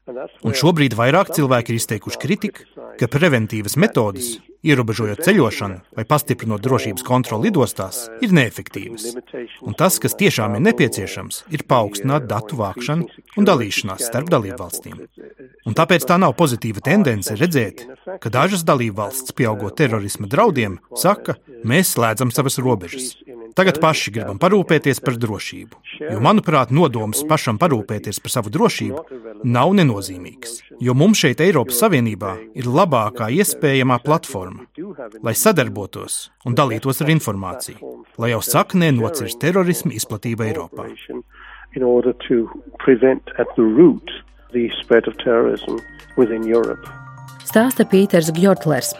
Un 0.43 0.57
šobrīd 0.59 0.97
vairāk 0.99 1.31
cilvēki 1.37 1.75
ir 1.75 1.81
izteikuši 1.81 2.23
kritiku, 2.25 2.67
ka 2.99 3.11
preventīvas 3.13 3.79
metodas, 3.79 4.39
ierobežojot 4.67 5.23
ceļošanu 5.25 5.97
vai 5.97 6.05
pastiprinot 6.09 6.63
drošības 6.65 7.05
kontroli 7.07 7.49
lidostās, 7.49 8.03
ir 8.25 8.35
neefektīvas. 8.37 9.07
Un 9.65 9.77
tas, 9.79 9.99
kas 10.03 10.17
tiešām 10.21 10.59
ir 10.59 10.65
nepieciešams, 10.69 11.45
ir 11.55 11.65
paaugstināt 11.71 12.29
datu 12.31 12.59
vākšanu 12.61 13.09
un 13.41 13.49
dalīšanās 13.49 14.07
starp 14.11 14.31
dalībvalstīm. 14.33 15.01
Un 15.69 15.77
tāpēc 15.77 16.07
tā 16.09 16.19
nav 16.21 16.37
pozitīva 16.39 16.85
tendence 16.85 17.37
redzēt, 17.37 17.87
ka 18.21 18.33
dažas 18.33 18.65
dalībvalstis, 18.69 19.37
pieaugot 19.37 19.77
terorisma 19.81 20.29
draudiem, 20.31 20.79
saka, 20.97 21.39
mēs 21.65 21.95
slēdzam 21.97 22.33
savas 22.35 22.61
robežas. 22.61 23.15
Tagad 23.59 23.81
paši 23.83 24.13
gribam 24.15 24.39
parūpēties 24.41 25.01
par 25.05 25.17
drošību. 25.21 25.81
Jo, 26.01 26.19
manuprāt, 26.23 26.73
nodoms 26.75 27.23
pašam 27.29 27.59
parūpēties 27.61 28.21
par 28.23 28.35
savu 28.35 28.53
drošību 28.55 29.03
nav 29.45 29.75
nenozīmīgs. 29.79 30.61
Jo 30.81 30.95
mums 30.99 31.23
šeit, 31.23 31.43
Eiropas 31.45 31.81
Savienībā, 31.83 32.37
ir 32.59 32.71
labākā 32.71 33.31
iespējamā 33.41 34.01
platforma, 34.05 34.67
lai 35.23 35.35
sadarbotos 35.35 36.31
un 36.47 36.57
dalītos 36.59 37.03
ar 37.05 37.13
informāciju, 37.17 37.95
lai 38.21 38.33
jau 38.35 38.41
saknē 38.45 38.93
nocirst 38.97 39.41
terorismu 39.43 39.95
izplatību 39.99 40.49
Eiropā. 40.51 40.89
In 41.79 41.85
order 41.87 42.13
to 42.27 42.49
prevent 42.83 43.31
at 43.39 43.47
the 43.57 43.63
root 43.63 44.11
the 44.53 44.69
spread 44.81 45.07
of 45.07 45.15
terrorism 45.19 45.79
within 46.17 46.43
Europe 46.43 47.00
stāsta 47.51 47.83
Pīters 47.89 48.31
Gjortlers. 48.37 48.93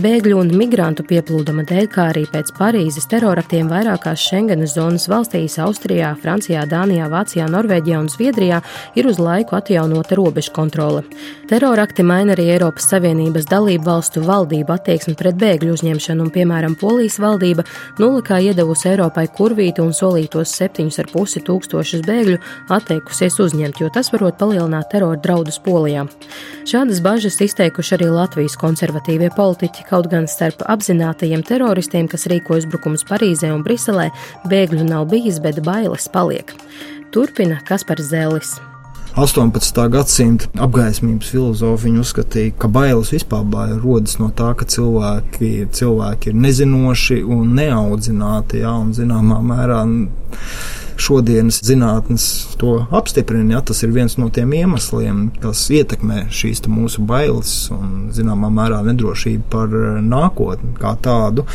Bēgļu 0.00 0.36
un 0.38 0.50
migrantu 0.54 1.04
pieplūduma 1.08 1.64
dēļ, 1.66 1.86
kā 1.90 2.08
arī 2.12 2.22
pēc 2.30 2.52
Parīzes 2.56 3.08
teroraktiem 3.10 3.68
vairākās 3.70 4.22
Schengenas 4.22 4.76
zonas 4.76 5.08
valstīs- 5.10 5.58
Austrijā, 5.66 6.14
Francijā, 6.22 6.62
Dānijā, 6.70 7.08
Vācijā, 7.10 7.48
Norvēģijā 7.50 7.98
un 7.98 8.08
Zviedrijā- 8.08 8.62
ir 8.98 9.06
uz 9.06 9.18
laiku 9.18 9.56
atjaunota 9.58 10.16
robežu 10.16 10.52
kontrole. 10.52 11.02
Terorakti 11.48 12.02
maina 12.02 12.34
arī 12.34 12.46
Eiropas 12.54 12.86
Savienības 12.90 13.46
dalību 13.46 13.84
valstu 13.84 14.20
valdību 14.22 14.70
attieksmi 14.76 15.16
pret 15.16 15.34
bēgļu 15.34 15.72
uzņemšanu, 15.76 16.20
un, 16.20 16.30
piemēram, 16.30 16.78
Polijas 16.78 17.18
valdība 17.18 17.64
nulikā 17.98 18.40
iedevusi 18.42 18.90
Eiropai 18.92 19.28
kurvīti 19.28 19.80
un 19.80 19.92
solītos 19.92 20.54
7,5 20.54 21.42
tūkstošus 21.42 22.02
bēgļu 22.02 22.38
atteikusies 22.68 23.40
uzņemt, 23.40 23.80
jo 23.80 23.88
tas 23.90 24.10
varot 24.10 24.38
palielināt 24.38 24.90
terora 24.90 25.16
draudus 25.16 25.58
Polijā. 25.58 26.08
Šādas 26.64 27.00
bažas 27.00 27.40
izteikuši 27.40 27.95
arī 27.96 28.10
Latvijas 28.12 28.56
konservatīvie 28.60 29.32
politiķi, 29.36 29.86
kaut 29.88 30.10
gan 30.12 30.28
starp 30.30 30.62
apzinātajiem 30.68 31.42
teroristiem, 31.46 32.08
kas 32.12 32.28
rīko 32.30 32.60
uzbrukumus 32.60 33.06
Parīzē 33.08 33.50
un 33.54 33.64
Briselē, 33.66 34.10
bēgļu 34.50 34.86
nav 34.86 35.08
bijis, 35.10 35.40
bet 35.42 35.62
bailes 35.66 36.08
paliek. 36.12 36.54
Turpina 37.14 37.58
Kaspars 37.66 38.10
Zēlis. 38.12 38.56
18. 39.16 39.78
gadsimta 39.88 40.50
apgaismības 40.60 41.30
filozofi 41.32 41.88
uzskatīja, 41.96 42.52
ka 42.60 42.68
bailes 42.68 43.14
vispār 43.14 43.46
rodas 43.80 44.18
no 44.20 44.28
tā, 44.28 44.50
ka 44.52 44.66
cilvēki, 44.68 45.70
cilvēki 45.72 46.34
ir 46.34 46.36
nezinoši 46.44 47.22
un 47.24 47.54
neaudzināti, 47.56 48.60
jā, 48.60 48.74
un 48.76 48.92
zināmā 48.92 49.40
mērā 49.40 49.80
šodienas 51.00 51.60
zinātnes 51.66 52.26
to 52.60 52.78
apstiprina. 52.94 53.56
Ja, 53.56 53.62
tas 53.64 53.82
ir 53.86 53.94
viens 53.94 54.16
no 54.20 54.28
tiem 54.32 54.52
iemesliem, 54.56 55.28
kas 55.42 55.66
ietekmē 55.72 56.26
šīs 56.34 56.64
mūsu 56.66 57.04
bailes 57.06 57.54
un, 57.74 58.10
zināmā 58.16 58.50
mērā, 58.52 58.82
nedrošību 58.86 59.48
par 59.52 59.72
eh, 59.72 59.98
nākotni 60.02 60.74
kā 60.80 60.96
tādu. 61.04 61.46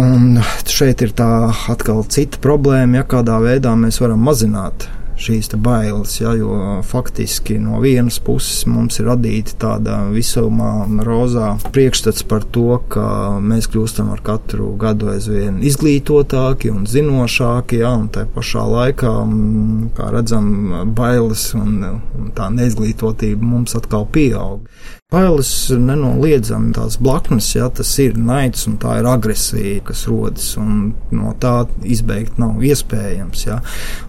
Un 0.00 0.40
šeit 0.68 1.04
ir 1.06 1.14
tā 1.16 1.30
atkal 1.72 2.04
cita 2.10 2.40
problēma, 2.42 3.00
ja 3.00 3.08
kādā 3.08 3.40
veidā 3.42 3.76
mēs 3.78 4.00
varam 4.02 4.22
mazināt 4.26 4.88
šīs 5.20 5.50
bailes, 5.60 6.16
ja, 6.20 6.32
jo 6.38 6.80
faktiski 6.86 7.58
no 7.60 7.80
vienas 7.82 8.18
puses 8.24 8.64
mums 8.70 9.00
ir 9.00 9.08
radīta 9.10 9.56
tāda 9.64 9.96
visumā 10.12 10.86
rozā 11.06 11.52
priekšstats 11.72 12.24
par 12.30 12.46
to, 12.54 12.78
ka 12.92 13.04
mēs 13.42 13.68
kļūstam 13.70 14.12
ar 14.14 14.22
katru 14.24 14.72
gadu 14.80 15.10
aizvien 15.14 15.60
izglītotāki 15.66 16.72
un 16.72 16.86
zinošāki, 16.90 17.82
ja, 17.84 17.92
un 17.98 18.08
tā 18.12 18.26
pašā 18.30 18.64
laikā, 18.74 19.14
kā 19.98 20.10
redzam, 20.14 20.48
bailes 20.96 21.50
un, 21.58 21.76
un 22.18 22.32
tā 22.36 22.50
neizglītotība 22.54 23.52
mums 23.54 23.76
atkal 23.78 24.08
pieaug. 24.10 24.66
Bailes 25.10 25.48
nenoliedzami 25.74 26.70
tās 26.76 26.94
blaknes, 27.02 27.48
ja 27.56 27.66
tas 27.74 27.90
ir 27.98 28.14
naids 28.14 28.68
un 28.70 28.76
tā 28.78 29.00
ir 29.00 29.08
agresija, 29.10 29.80
kas 29.88 30.04
rodas, 30.06 30.52
un 30.60 30.92
no 31.10 31.32
tā 31.42 31.64
izbeigt 31.82 32.38
nav 32.38 32.62
iespējams. 32.62 33.42
Ja. 33.48 33.56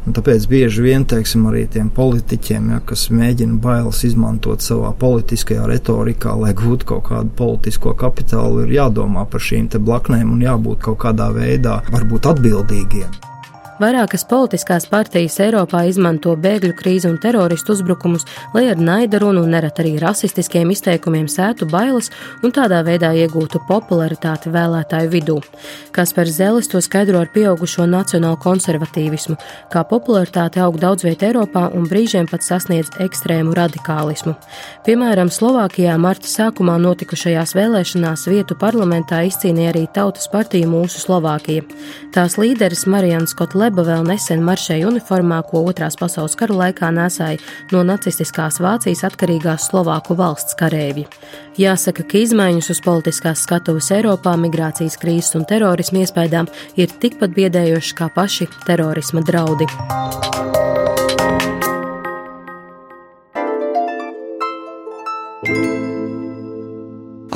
Un 0.06 0.14
tāpēc 0.14 0.46
bieži 0.52 0.86
vien, 0.86 1.08
teiksim, 1.10 1.48
arī 1.50 1.64
tiem 1.74 1.90
politiķiem, 1.96 2.70
ja, 2.76 2.84
kas 2.86 3.08
mēģina 3.10 3.58
bailes 3.64 4.04
izmantot 4.12 4.62
savā 4.62 4.94
politiskajā 5.02 5.66
retorikā, 5.74 6.38
lai 6.38 6.54
gūtu 6.62 6.92
kaut 6.94 7.08
kādu 7.10 7.34
politisko 7.42 7.96
kapitālu, 7.98 8.68
ir 8.68 8.78
jādomā 8.78 9.26
par 9.26 9.42
šīm 9.42 9.74
blaknēm 9.82 10.30
un 10.38 10.46
jābūt 10.46 10.86
kaut 10.86 11.02
kādā 11.08 11.34
veidā 11.34 11.82
varbūt 11.90 12.30
atbildīgiem. 12.36 13.31
Vairākas 13.82 14.22
politiskās 14.30 14.84
partijas 14.86 15.40
Eiropā 15.42 15.80
izmanto 15.90 16.36
bēgļu 16.38 16.76
krīzi 16.78 17.08
un 17.10 17.16
teroristu 17.18 17.74
uzbrukumus, 17.74 18.28
lai 18.54 18.68
ar 18.70 18.78
naida 18.78 19.18
runu 19.24 19.42
un 19.42 19.56
neret 19.56 19.80
arī 19.82 19.96
rasistiskiem 19.98 20.70
izteikumiem 20.70 21.26
sētu 21.32 21.66
bailes 21.72 22.12
un 22.46 22.54
tādā 22.54 22.84
veidā 22.86 23.10
iegūtu 23.18 23.64
popularitāti 23.66 24.52
vēlētāju 24.54 25.10
vidū. 25.16 25.38
Kaspars 25.96 26.36
Zelis 26.36 26.70
to 26.70 26.82
skaidro 26.86 27.24
ar 27.24 27.32
pieaugušo 27.34 27.88
nacionālu 27.90 28.38
konservatīvismu, 28.44 29.40
kā 29.74 29.82
popularitāte 29.90 30.62
aug 30.62 30.78
daudz 30.78 31.08
viet 31.08 31.26
Eiropā 31.26 31.72
un 31.74 31.90
brīžiem 31.90 32.30
pat 32.30 32.46
sasniedz 32.46 32.94
ekstrēmu 33.02 33.58
radikālismu. 33.58 34.36
Piemēram, 34.86 35.34
Slovākijā 35.34 35.98
marta 35.98 36.30
sākumā 36.30 36.78
notikušajās 36.86 37.56
vēlēšanās 37.58 38.28
vietu 38.30 38.60
parlamentā 38.62 39.24
izcīnīja 39.32 39.74
arī 39.74 39.88
Tautas 39.90 40.30
partija 40.30 40.70
Mūsu 40.70 41.02
Slovākija. 41.02 41.66
Tās 42.14 42.38
līderis 42.38 42.86
Marijans 42.86 43.34
Kotlebs 43.34 43.71
Leba 43.72 43.86
vēl 43.88 44.02
nesen 44.04 44.42
maršēja 44.44 44.90
uniformā, 44.90 45.38
ko 45.48 45.62
otrās 45.70 45.96
pasaules 45.96 46.34
kara 46.36 46.58
laikā 46.60 46.90
nesāja 46.92 47.40
no 47.72 47.86
nacistiskās 47.88 48.60
Vācijas 48.60 49.06
atkarīgās 49.08 49.70
Slovāku 49.70 50.18
valsts 50.20 50.60
karēvi. 50.60 51.06
Jāsaka, 51.56 52.04
ka 52.04 52.20
izmaiņas 52.20 52.68
uz 52.76 52.84
politiskās 52.84 53.48
skatuves 53.48 53.88
Eiropā, 53.96 54.36
migrācijas 54.44 55.00
krīzes 55.00 55.40
un 55.40 55.48
terorismu 55.48 56.04
iespējām 56.04 56.52
ir 56.76 56.92
tikpat 57.00 57.32
biedējošas 57.40 57.96
kā 57.96 58.12
paši 58.12 58.52
terorisma 58.68 59.24
draudi. 59.24 59.72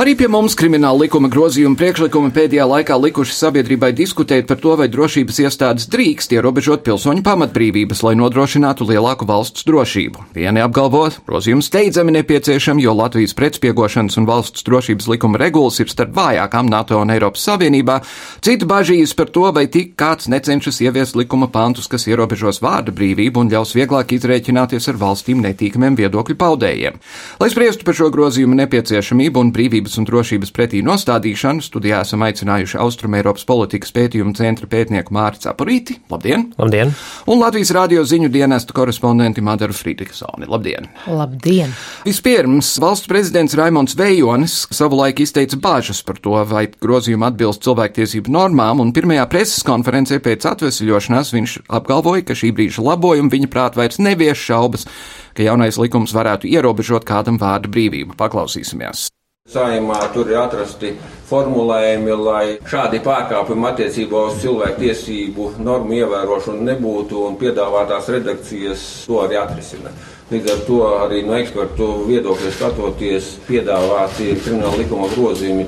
Arī 0.05 0.11
pie 0.19 0.27
mums 0.29 0.53
krimināla 0.53 0.99
likuma 1.01 1.31
grozījuma 1.33 1.79
priekšlikumi 1.79 2.29
pēdējā 2.29 2.65
laikā 2.69 2.93
likuši 3.01 3.33
sabiedrībai 3.33 3.87
diskutēt 3.97 4.45
par 4.45 4.59
to, 4.61 4.75
vai 4.77 4.85
drošības 4.93 5.39
iestādes 5.41 5.87
drīkst 5.89 6.35
ierobežot 6.35 6.83
pilsoņu 6.85 7.23
pamatbrīvības, 7.25 8.03
lai 8.05 8.11
nodrošinātu 8.19 8.85
lielāku 8.85 9.25
valsts 9.25 9.65
drošību. 9.65 10.27
Vieni 10.35 10.61
apgalvo, 10.61 11.07
grozījums 11.25 11.71
steidzami 11.71 12.13
nepieciešami, 12.19 12.85
jo 12.85 12.93
Latvijas 12.93 13.33
pretspiegošanas 13.39 14.19
un 14.21 14.27
valsts 14.29 14.67
drošības 14.67 15.07
likuma 15.09 15.41
regulas 15.41 15.81
ir 15.81 15.89
starp 15.89 16.13
vājākām 16.19 16.69
NATO 16.69 17.01
un 17.01 17.15
Eiropas 17.15 17.47
Savienībā, 17.49 17.97
citi 18.45 18.69
bažīs 18.69 19.15
par 19.17 19.33
to, 19.33 19.47
vai 19.57 19.65
tik 19.73 19.95
kāds 19.97 20.29
necenšas 20.29 20.83
ieviest 20.85 21.17
likuma 21.17 21.49
pantus, 21.49 21.89
kas 21.89 22.05
ierobežos 22.05 22.61
vārda 22.61 22.93
brīvību 22.93 23.41
un 23.41 23.51
ļaus 23.55 23.73
vieglāk 23.73 24.13
izrēķināties 24.19 24.85
ar 24.93 25.01
valstīm 25.01 25.41
netīkamiem 25.49 25.97
viedokļu 25.97 26.37
paudējiem. 26.45 27.03
Lai 27.41 27.51
spriestu 27.57 27.89
par 27.89 27.97
šo 27.97 28.13
grozījumu 28.13 28.61
nepieciešamību 28.61 29.41
un 29.41 29.53
brīvības 29.57 29.94
aizsardzības 29.95 29.99
un 29.99 30.05
drošības 30.05 30.51
pretī 30.51 30.81
nostādīšanu 30.83 31.63
studijā 31.63 32.01
esam 32.03 32.23
aicinājuši 32.25 32.79
Austrumēropas 32.79 33.45
politikas 33.45 33.93
pētījumu 33.95 34.35
centra 34.35 34.67
pētnieku 34.67 35.13
Mārciņu 35.13 35.51
Apurīti. 35.51 35.99
Labdien! 36.09 36.51
Labdien! 36.57 36.93
Un 37.27 37.39
Latvijas 37.39 37.71
radio 37.71 38.03
ziņu 38.03 38.29
dienestu 38.29 38.73
korespondenti 38.73 39.41
Madaru 39.41 39.73
Friedrichsoni. 39.73 40.47
Labdien! 40.47 40.89
Labdien! 41.07 41.73
Vispirms 42.05 42.77
valsts 42.79 43.07
prezidents 43.07 43.55
Raimons 43.55 43.95
Vejonis 43.95 44.67
savulaik 44.71 45.19
izteica 45.19 45.57
bāžas 45.57 46.03
par 46.05 46.19
to, 46.19 46.35
vai 46.45 46.67
grozījumi 46.67 47.29
atbilst 47.29 47.63
cilvēktiesību 47.65 48.31
normām, 48.31 48.81
un 48.83 48.93
pirmajā 48.95 49.27
preses 49.31 49.65
konferencē 49.65 50.19
pēc 50.23 50.45
atvesļošanās 50.51 51.33
viņš 51.35 51.59
apgalvoja, 51.69 52.25
ka 52.27 52.37
šī 52.37 52.51
brīža 52.55 52.85
labojumi 52.85 53.31
viņa 53.31 53.51
prāt 53.51 53.79
vairs 53.79 54.01
nevieš 54.01 54.47
šaubas, 54.51 54.87
ka 55.35 55.45
jaunais 55.45 55.79
likums 55.81 56.15
varētu 56.15 56.49
ierobežot 56.51 57.07
kādam 57.07 57.39
vārda 57.41 57.71
brīvību. 57.71 58.17
Paklausīsimies! 58.19 59.09
Saimā 59.45 59.99
tur 60.09 60.25
ir 60.31 60.39
atrasti 60.41 60.89
formulējumi, 61.29 62.13
lai 62.17 62.55
šādi 62.65 62.97
pārkāpumi 63.05 63.67
attiecībā 63.69 64.23
uz 64.27 64.39
cilvēku 64.41 64.81
tiesību 64.81 65.45
normu 65.61 65.93
ievērošanu 65.99 66.65
nebūtu, 66.65 67.19
un 67.27 67.35
piedāvātās 67.37 68.09
redakcijas 68.09 68.81
to 69.05 69.19
arī 69.21 69.37
atrisina. 69.37 69.91
Līdz 70.31 70.49
ar 70.49 70.63
to 70.65 70.79
arī 70.89 71.19
no 71.27 71.35
ekspertu 71.37 71.91
viedokļa 72.07 72.53
skatoties, 72.55 73.27
piedāvāti 73.45 74.31
krimināla 74.41 74.79
likuma 74.81 75.11
grozījumi 75.13 75.67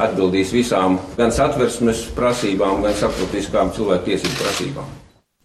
atbildīs 0.00 0.54
visām 0.56 0.96
gan 1.18 1.36
satversmes 1.36 2.06
prasībām, 2.16 2.80
gan 2.86 2.96
starptautiskām 2.96 3.74
cilvēku 3.76 4.08
tiesību 4.08 4.40
prasībām. 4.40 4.88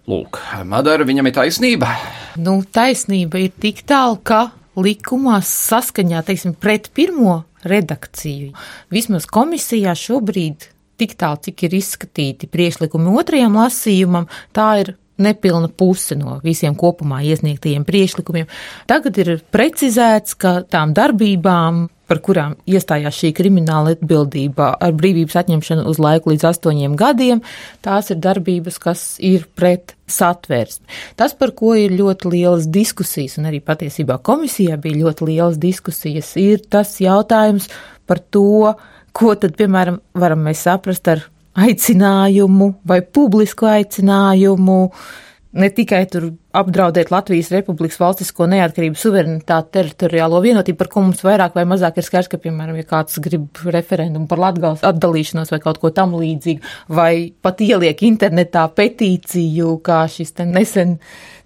Lūk, 0.07 0.39
Madara, 0.63 1.03
viņam 1.03 1.27
ir 1.27 1.35
taisnība. 1.35 1.91
Nu, 2.39 2.61
taisnība 2.63 3.43
ir 3.43 3.51
tik 3.51 3.83
tālu, 3.83 4.21
ka 4.23 4.47
likumā 4.79 5.41
saskaņā, 5.43 6.23
teiksim, 6.23 6.55
pret 6.55 6.87
pirmo 6.95 7.41
redakciju, 7.71 8.53
vismaz 8.93 9.27
komisijā 9.29 9.95
šobrīd 9.97 10.69
tik 10.97 11.17
tālu, 11.19 11.41
cik 11.45 11.67
ir 11.67 11.75
izskatīti 11.77 12.49
priekšlikumi 12.49 13.13
otrajam 13.19 13.59
lasījumam, 13.59 14.25
tā 14.55 14.69
ir 14.83 14.95
nepilna 15.17 15.69
puse 15.73 16.15
no 16.17 16.37
visiem 16.43 16.75
kopumā 16.77 17.23
iesniegtajiem 17.25 17.85
priekšlikumiem. 17.87 18.49
Tagad 18.89 19.17
ir 19.21 19.31
precizēts, 19.53 20.37
ka 20.37 20.59
tām 20.69 20.93
darbībām, 20.97 21.87
par 22.07 22.21
kurām 22.23 22.55
iestājās 22.69 23.17
šī 23.19 23.33
krimināla 23.35 23.97
atbildība 23.97 24.71
ar 24.79 24.95
brīvības 24.97 25.39
atņemšanu 25.41 25.87
uz 25.89 25.99
laiku 25.99 26.31
līdz 26.31 26.47
astoņiem 26.53 26.95
gadiem, 26.99 27.43
tās 27.83 28.13
ir 28.13 28.21
darbības, 28.23 28.79
kas 28.83 29.07
ir 29.19 29.49
pret 29.57 29.96
satvērsmi. 30.07 30.87
Tas, 31.19 31.35
par 31.37 31.53
ko 31.57 31.73
ir 31.77 31.95
ļoti 31.97 32.31
lielas 32.31 32.67
diskusijas, 32.71 33.37
un 33.39 33.49
arī 33.49 33.61
patiesībā 33.63 34.19
komisijā 34.25 34.77
bija 34.81 35.03
ļoti 35.03 35.29
lielas 35.31 35.59
diskusijas, 35.61 36.33
ir 36.39 36.63
tas 36.71 36.95
jautājums 37.03 37.67
par 38.07 38.21
to, 38.33 38.73
ko 39.17 39.33
tad, 39.35 39.57
piemēram, 39.59 39.99
varam 40.17 40.45
mēs 40.47 40.63
saprast 40.67 41.07
ar 41.11 41.25
aicinājumu 41.57 42.73
vai 42.87 43.01
publisku 43.01 43.67
aicinājumu 43.69 44.81
ne 45.55 45.69
tikai 45.71 46.01
tur 46.11 46.31
apdraudēt 46.57 47.11
Latvijas 47.13 47.49
Republikas 47.53 47.99
valstisko 48.01 48.47
neatkarību, 48.51 48.97
suverenitāti, 48.99 49.71
teritoriālo 49.77 50.41
vienotību, 50.43 50.77
par 50.79 50.89
ko 50.91 51.03
mums 51.05 51.23
vairāk 51.25 51.55
vai 51.57 51.63
mazāk 51.69 51.99
ir 51.99 52.07
skaidrs, 52.07 52.31
ka, 52.31 52.39
piemēram, 52.41 52.77
ja 52.79 52.87
kāds 52.87 53.19
grib 53.23 53.61
referendumu 53.63 54.27
par 54.29 54.41
Latgales 54.41 54.83
atdalīšanos 54.87 55.53
vai 55.53 55.61
kaut 55.63 55.79
ko 55.81 55.91
tam 55.95 56.17
līdzīgu, 56.17 56.75
vai 56.97 57.11
pat 57.45 57.63
ieliek 57.63 58.03
internetā 58.07 58.67
petīciju, 58.77 59.77
kā 59.85 60.03
šis 60.11 60.35
te 60.37 60.47
nesen 60.49 60.97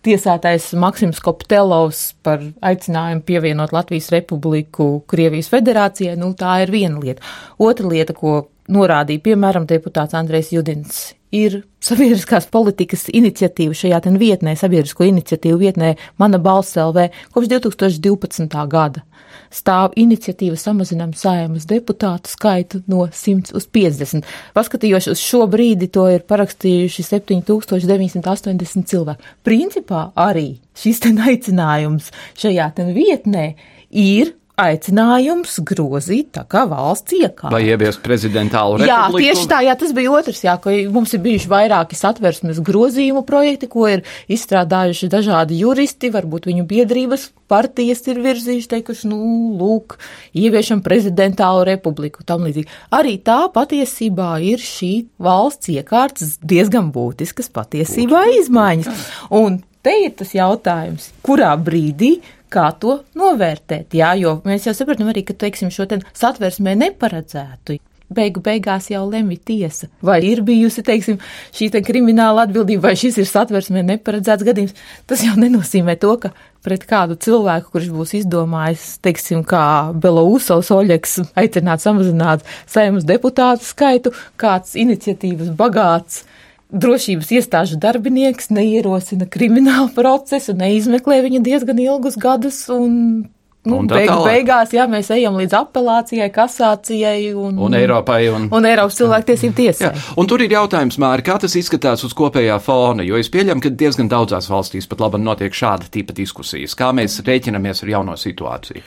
tiesātais 0.05 0.71
Maksims 0.81 1.21
Koptelovs 1.21 2.03
par 2.25 2.41
aicinājumu 2.65 3.25
pievienot 3.27 3.75
Latvijas 3.75 4.09
Republiku 4.15 5.03
Krievijas 5.11 5.51
federācijai, 5.53 6.17
nu 6.17 6.33
tā 6.37 6.61
ir 6.65 6.73
viena 6.73 7.01
lieta. 7.03 7.25
Otra 7.61 7.91
lieta, 7.91 8.17
ko 8.17 8.47
norādīja, 8.71 9.27
piemēram, 9.29 9.67
deputāts 9.69 10.17
Andrēs 10.17 10.53
Judins, 10.55 11.11
ir 11.31 11.61
sabiedriskās 11.81 12.45
politikas 12.51 13.07
iniciatīva 13.11 13.75
šajā 13.75 14.01
vietnē, 14.19 14.55
sabiedrisko 14.59 15.07
iniciatīvu 15.07 15.57
vietnē 15.59 15.95
Mana 16.19 16.37
balss 16.37 16.77
LV 16.77 17.07
kopš 17.33 17.47
2012. 17.47 18.67
gada. 18.67 19.03
Stāv 19.51 19.95
iniciatīva 19.99 20.55
samazinām 20.59 21.13
saimas 21.15 21.65
deputātu 21.67 22.31
skaitu 22.31 22.81
no 22.87 23.07
100 23.07 23.55
uz 23.55 23.67
50. 23.67 24.27
Paskatījos 24.55 25.07
uz 25.11 25.23
šo 25.23 25.45
brīdi, 25.51 25.87
to 25.91 26.07
ir 26.11 26.25
parakstījuši 26.27 27.07
7980 27.07 28.87
cilvēki. 28.91 29.33
Principā 29.43 30.09
arī 30.15 30.59
šis 30.75 31.03
ten 31.07 31.19
aicinājums 31.31 32.11
šajā 32.39 32.69
ten 32.75 32.93
vietnē 32.95 33.53
ir 33.89 34.35
aicinājums 34.61 35.57
grozīt 35.67 36.31
tā 36.37 36.43
kā 36.49 36.63
valsts 36.69 37.15
iekārta. 37.17 37.53
Vai 37.53 37.63
ieviest 37.67 38.01
prezidentālu 38.05 38.79
republiku? 38.81 39.21
Jā, 39.21 39.33
tieši 39.33 39.49
tā, 39.51 39.61
jā, 39.65 39.75
tas 39.79 39.93
bija 39.97 40.13
otrs, 40.17 40.41
jā, 40.45 40.55
ka 40.61 40.73
mums 40.93 41.15
ir 41.17 41.23
bijuši 41.25 41.51
vairāki 41.51 41.97
satversmes 41.99 42.61
grozījumu 42.65 43.23
projekti, 43.27 43.69
ko 43.71 43.87
ir 43.91 44.05
izstrādājuši 44.31 45.11
dažādi 45.11 45.61
juristi, 45.61 46.11
varbūt 46.13 46.49
viņu 46.51 46.67
biedrības 46.69 47.29
partijas 47.51 48.05
ir 48.07 48.21
virzījuši, 48.23 48.69
teikuši, 48.75 49.09
nu, 49.11 49.19
lūk, 49.59 49.97
ieviešam 50.37 50.83
prezidentālu 50.85 51.65
republiku, 51.67 52.23
tam 52.27 52.45
līdzīgi. 52.47 52.69
Arī 52.95 53.17
tā 53.25 53.41
patiesībā 53.53 54.35
ir 54.47 54.63
šī 54.63 54.93
valsts 55.21 55.71
iekārtas 55.73 56.37
diezgan 56.39 56.93
būtiskas 56.95 57.51
patiesībā 57.53 58.23
izmaiņas. 58.39 59.09
Un 59.35 59.59
te 59.83 59.97
ir 60.05 60.15
tas 60.17 60.31
jautājums, 60.37 61.09
kurā 61.25 61.51
brīdī 61.59 62.19
kā 62.51 62.67
to 62.81 63.01
novērtēt. 63.17 63.95
Jā, 63.97 64.13
jo 64.19 64.39
mēs 64.47 64.67
jau 64.67 64.75
saprotam 64.77 65.11
arī, 65.11 65.23
ka, 65.27 65.37
teiksim, 65.37 65.71
šo 65.73 65.87
te 65.89 66.01
satversmē 66.17 66.75
neparedzētu. 66.79 67.79
Beigu 68.11 68.41
beigās 68.43 68.89
jau 68.91 69.05
lemj 69.07 69.37
tiesa. 69.47 69.87
Vai 70.03 70.17
ir 70.27 70.41
bijusi, 70.43 70.83
teiksim, 70.83 71.21
šī 71.55 71.69
te 71.71 71.79
krimināla 71.85 72.43
atbildība, 72.43 72.89
vai 72.89 72.97
šis 72.99 73.21
ir 73.21 73.29
satversmē 73.29 73.85
neparedzēts 73.87 74.43
gadījums. 74.43 74.75
Tas 75.07 75.23
jau 75.23 75.37
nenozīmē 75.39 75.95
to, 76.01 76.17
ka 76.19 76.33
pret 76.65 76.83
kādu 76.89 77.15
cilvēku, 77.23 77.71
kurš 77.71 77.87
būs 77.95 78.11
izdomājis, 78.19 78.83
teiksim, 79.05 79.45
kā 79.47 79.63
Belousovs 79.95 80.73
Oļeks 80.75 81.21
aicināt 81.39 81.85
samazināt 81.85 82.43
saimnes 82.67 83.07
deputātu 83.07 83.69
skaitu, 83.69 84.11
kāds 84.35 84.75
iniciatīvas 84.75 85.55
bagāts 85.55 86.25
drošības 86.71 87.29
iestāžu 87.37 87.77
darbinieks 87.81 88.49
neierosina 88.53 89.27
kriminālu 89.31 89.91
procesu, 89.95 90.55
neizmeklē 90.57 91.21
viņa 91.25 91.43
diezgan 91.45 91.79
ilgus 91.83 92.17
gadus 92.19 92.63
un 92.71 93.29
Nu, 93.61 93.77
un 93.77 93.85
beig, 93.85 94.09
beigās, 94.25 94.71
jā, 94.73 94.87
mēs 94.89 95.11
ejam 95.13 95.35
līdz 95.37 95.53
apelācijai, 95.53 96.31
kasācijai 96.33 97.27
un, 97.37 97.59
un 97.61 97.75
Eiropai 97.77 98.23
un, 98.33 98.47
un 98.49 98.65
Eiropas 98.65 98.97
cilvēktiesību 98.97 99.53
tiesai. 99.59 99.91
Jā, 99.91 100.05
un 100.17 100.29
tur 100.29 100.41
ir 100.41 100.55
jautājums, 100.55 100.97
Māri, 101.01 101.21
kā 101.27 101.35
tas 101.43 101.53
izskatās 101.59 102.01
uz 102.07 102.15
kopējā 102.17 102.57
fona, 102.65 103.05
jo 103.05 103.21
es 103.21 103.29
pieļemu, 103.29 103.61
ka 103.61 103.69
diezgan 103.77 104.09
daudzās 104.09 104.49
valstīs 104.49 104.89
pat 104.89 105.05
labi 105.05 105.21
notiek 105.21 105.53
šāda 105.53 105.91
tipa 105.93 106.17
diskusijas. 106.17 106.73
Kā 106.79 106.89
mēs 106.97 107.19
rēķinamies 107.27 107.85
ar 107.85 107.93
jauno 107.93 108.17
situāciju? 108.17 108.81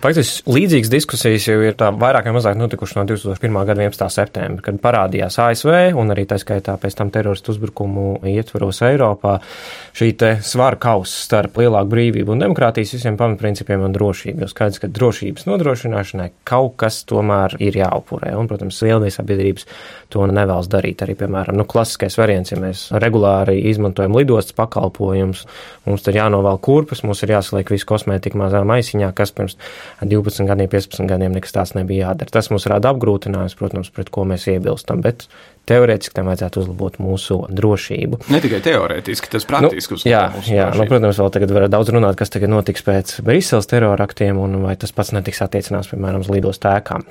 Faktiski 0.00 0.48
līdzīgas 0.48 0.88
diskusijas 0.88 1.44
jau 1.44 1.58
ir 1.60 1.74
vairāk 1.76 2.24
vai 2.24 2.32
mazāk 2.32 2.56
notikušas 2.56 2.96
no 2.96 3.02
2001. 3.04 3.56
gada 3.68 3.82
11. 3.84 4.06
septembra, 4.08 4.62
kad 4.64 4.78
parādījās 4.80 5.34
ASV 5.44 5.68
un 6.00 6.14
arī 6.14 6.22
tā 6.24 6.38
skaitā 6.40 6.72
pēc 6.80 6.96
tam 6.96 7.10
teroristu 7.12 7.52
uzbrukumu 7.52 8.22
ietvaros 8.30 8.80
Eiropā 8.88 9.34
šī 9.92 10.08
svara 10.40 10.78
kausa 10.80 11.12
starp 11.26 11.60
lielāku 11.60 11.92
brīvību 11.92 12.32
un 12.32 12.40
demokrātijas 12.40 12.94
visiem 12.96 13.18
pamatprincipiem 13.20 13.84
un 13.84 13.92
drošību. 13.92 14.40
Jo 14.40 14.48
skaidrs, 14.48 14.80
ka 14.80 14.88
drošības 14.88 15.44
nodrošināšanai 15.50 16.30
kaut 16.48 16.78
kas 16.80 17.02
tomēr 17.04 17.58
ir 17.60 17.76
jāupurē. 17.82 18.32
Un, 18.40 18.48
protams, 18.48 18.80
lielākās 18.80 19.20
sabiedrības 19.20 19.68
to 20.08 20.24
nevēlas 20.32 20.72
darīt. 20.72 21.04
Arī, 21.04 21.18
piemēram, 21.20 21.60
nu, 21.60 21.68
klasiskais 21.68 22.16
variants, 22.16 22.54
ja 22.54 22.62
mēs 22.62 22.86
regulāri 23.04 23.58
izmantojam 23.68 24.16
lidostas 24.16 24.56
pakalpojumus, 24.56 25.44
mums 25.84 26.08
tur 26.08 26.16
jānovēl 26.22 26.64
kurpes, 26.64 27.04
mums 27.04 27.20
ir 27.26 27.36
jāsaliek 27.36 27.76
visu 27.76 27.92
kosmētiku 27.92 28.40
mazā 28.40 28.64
maisiņā, 28.64 29.12
kas 29.12 29.36
pirms 29.36 29.60
12 30.08 30.48
gadiem, 30.48 30.68
15 30.72 31.08
gadiem 31.10 31.36
nekas 31.36 31.56
tāds 31.56 31.74
nebija 31.76 32.10
jādara. 32.10 32.32
Tas 32.32 32.50
mums 32.52 32.68
rada 32.70 32.92
apgrūtinājums, 32.94 33.56
protams, 33.58 33.92
pret 33.94 34.12
ko 34.14 34.24
mēs 34.28 34.46
iebilstam, 34.48 35.02
bet 35.04 35.26
teorētiski 35.70 36.16
tam 36.16 36.30
vajadzētu 36.30 36.62
uzlabot 36.64 36.96
mūsu 37.02 37.36
drošību. 37.54 38.20
Ne 38.32 38.40
tikai 38.42 38.60
teorētiski, 38.64 39.30
tas 39.30 39.46
praktiski 39.48 39.96
nu, 39.96 40.00
jā, 40.08 40.22
jā, 40.48 40.66
nu, 40.74 40.86
protams, 40.90 41.20
vēl 41.20 41.30
tagad 41.34 41.54
var 41.54 41.66
daudz 41.70 41.92
runāt, 41.94 42.18
kas 42.18 42.32
tagad 42.32 42.50
notiks 42.52 42.84
pēc 42.86 43.14
Briseles 43.26 43.70
teroraktiem 43.70 44.40
un 44.40 44.58
vai 44.64 44.74
tas 44.80 44.94
pats 44.96 45.12
netiks 45.14 45.42
attiecināts, 45.46 45.92
piemēram, 45.92 46.24
uz 46.24 46.32
lidos 46.32 46.60
tēkām. 46.62 47.06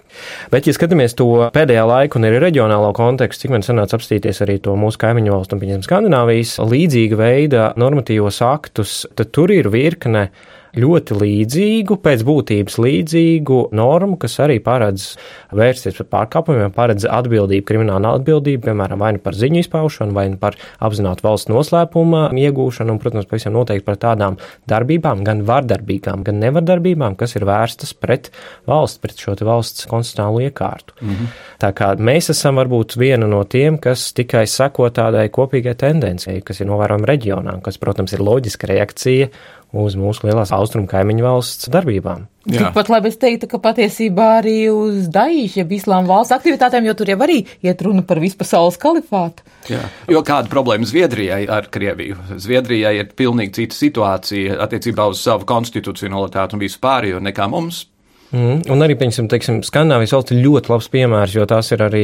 Bet, 0.52 0.67
ja 0.67 0.75
skatāmies 0.75 1.15
to 1.19 1.30
pēdējā 1.56 1.86
laika 1.88 2.19
un 2.19 2.28
arī 2.28 2.43
reģionālo 2.43 2.91
kontekstu, 2.97 3.45
cik 3.45 3.56
man 3.56 3.65
sanāca 3.65 3.99
apstīties 3.99 4.43
arī 4.45 4.60
to 4.65 4.75
mūsu 4.80 4.99
kaimiņu 5.06 5.36
valstu 5.38 5.56
un, 5.56 5.63
pieņemsim, 5.63 5.88
Skandināvijas 5.89 6.58
līdzīga 6.60 7.19
veida 7.19 7.67
normatīvos 7.80 8.41
aktus, 8.45 9.04
tad 9.15 9.32
tur 9.36 9.54
ir 9.56 9.71
virkne 9.71 10.30
ļoti 10.78 11.18
līdzīgu, 11.20 11.98
pēc 12.04 12.24
būtības 12.28 12.78
līdzīgu 12.82 13.60
normu, 13.76 14.18
kas 14.22 14.38
arī 14.44 14.60
paredz 14.64 15.16
vērsties 15.56 15.98
par 16.02 16.10
pārkāpumiem, 16.16 16.74
paredz 16.76 17.08
atbildību, 17.10 17.66
kriminālu 17.66 18.14
atbildību, 18.20 18.64
piemēram, 18.68 19.02
vai 19.02 19.14
nu 19.18 19.24
par 19.24 19.38
ziņu 19.38 19.64
izpaušanu, 19.64 20.14
vai 20.16 20.28
nu 20.34 20.40
par 20.42 20.58
apzinātu 20.84 21.26
valsts 21.26 21.52
noslēpuma 21.52 22.28
iegūšanu, 22.38 22.96
un, 22.96 23.02
protams, 23.02 23.30
pavisam 23.30 23.56
noteikti 23.58 23.88
par 23.88 24.00
tādām 24.02 24.40
darbībām, 24.70 25.24
gan 25.28 25.44
vardarbīgām, 25.48 26.24
gan 26.28 26.42
nevardarbībām, 26.44 27.18
kas 27.20 27.36
ir 27.40 27.48
vērstas 27.50 27.96
pret 27.98 28.32
valsts, 28.70 29.02
pret 29.02 29.18
šo 29.20 29.36
valsts 29.46 29.88
konstitucionālo 29.90 30.44
iekārtu. 30.46 30.94
-hmm. 31.02 31.34
Tā 31.60 31.72
kā 31.74 31.96
mēs 31.98 32.30
esam 32.30 32.56
varbūt 32.56 32.98
viena 32.98 33.28
no 33.28 33.44
tiem, 33.44 33.78
kas 33.78 34.14
tikai 34.14 34.46
seko 34.48 34.90
tādai 34.90 35.30
kopīgai 35.30 35.76
tendencei, 35.76 36.42
kas 36.42 36.62
ir 36.62 36.68
novērojama 36.68 37.06
reģionā, 37.06 37.62
kas, 37.62 37.78
protams, 37.78 38.14
ir 38.14 38.20
loģiska 38.20 38.68
reakcija 38.68 39.30
uz 39.76 39.96
mūsu 40.00 40.26
lielās 40.26 40.52
austrumu 40.56 40.90
kaimiņu 40.90 41.26
valsts 41.26 41.70
darbībām. 41.74 42.26
Tikpat 42.50 42.90
labi 42.90 43.12
es 43.12 43.20
teiktu, 43.22 43.50
ka 43.52 43.60
patiesībā 43.62 44.30
arī 44.40 44.56
uz 44.74 45.10
Daīšu, 45.14 45.60
jeb 45.62 45.74
Islāma 45.78 46.10
valsts 46.10 46.34
aktivitātēm, 46.34 46.88
jo 46.90 46.96
tur 46.98 47.12
jau 47.12 47.20
arī 47.26 47.44
iet 47.66 47.84
runa 47.86 48.02
par 48.08 48.22
vispasaules 48.24 48.80
kalifātu. 48.82 49.46
Jā, 49.70 49.84
jo 50.10 50.24
kāda 50.26 50.50
problēma 50.50 50.90
Zviedrijai 50.90 51.44
ar 51.52 51.70
Krieviju? 51.70 52.18
Zviedrijai 52.42 52.96
ir 53.04 53.14
pilnīgi 53.14 53.60
cita 53.60 53.78
situācija 53.78 54.58
attiecībā 54.66 55.06
uz 55.12 55.22
savu 55.22 55.46
konstitucionalitāti 55.50 56.58
un 56.58 56.66
visu 56.66 56.82
pārējo 56.82 57.22
nekā 57.30 57.50
mums. 57.52 57.86
Mm, 58.30 58.60
un 58.70 58.86
arī, 58.86 58.94
piemēram, 58.94 59.26
teiksim, 59.26 59.56
Skandināvijas 59.65 60.12
valsts 60.13 60.36
ir 60.36 60.44
ļoti 60.44 60.70
labs 60.70 60.88
piemērs, 60.94 61.32
jo 61.34 61.48
tās 61.50 61.72
ir 61.74 61.82
arī 61.82 62.02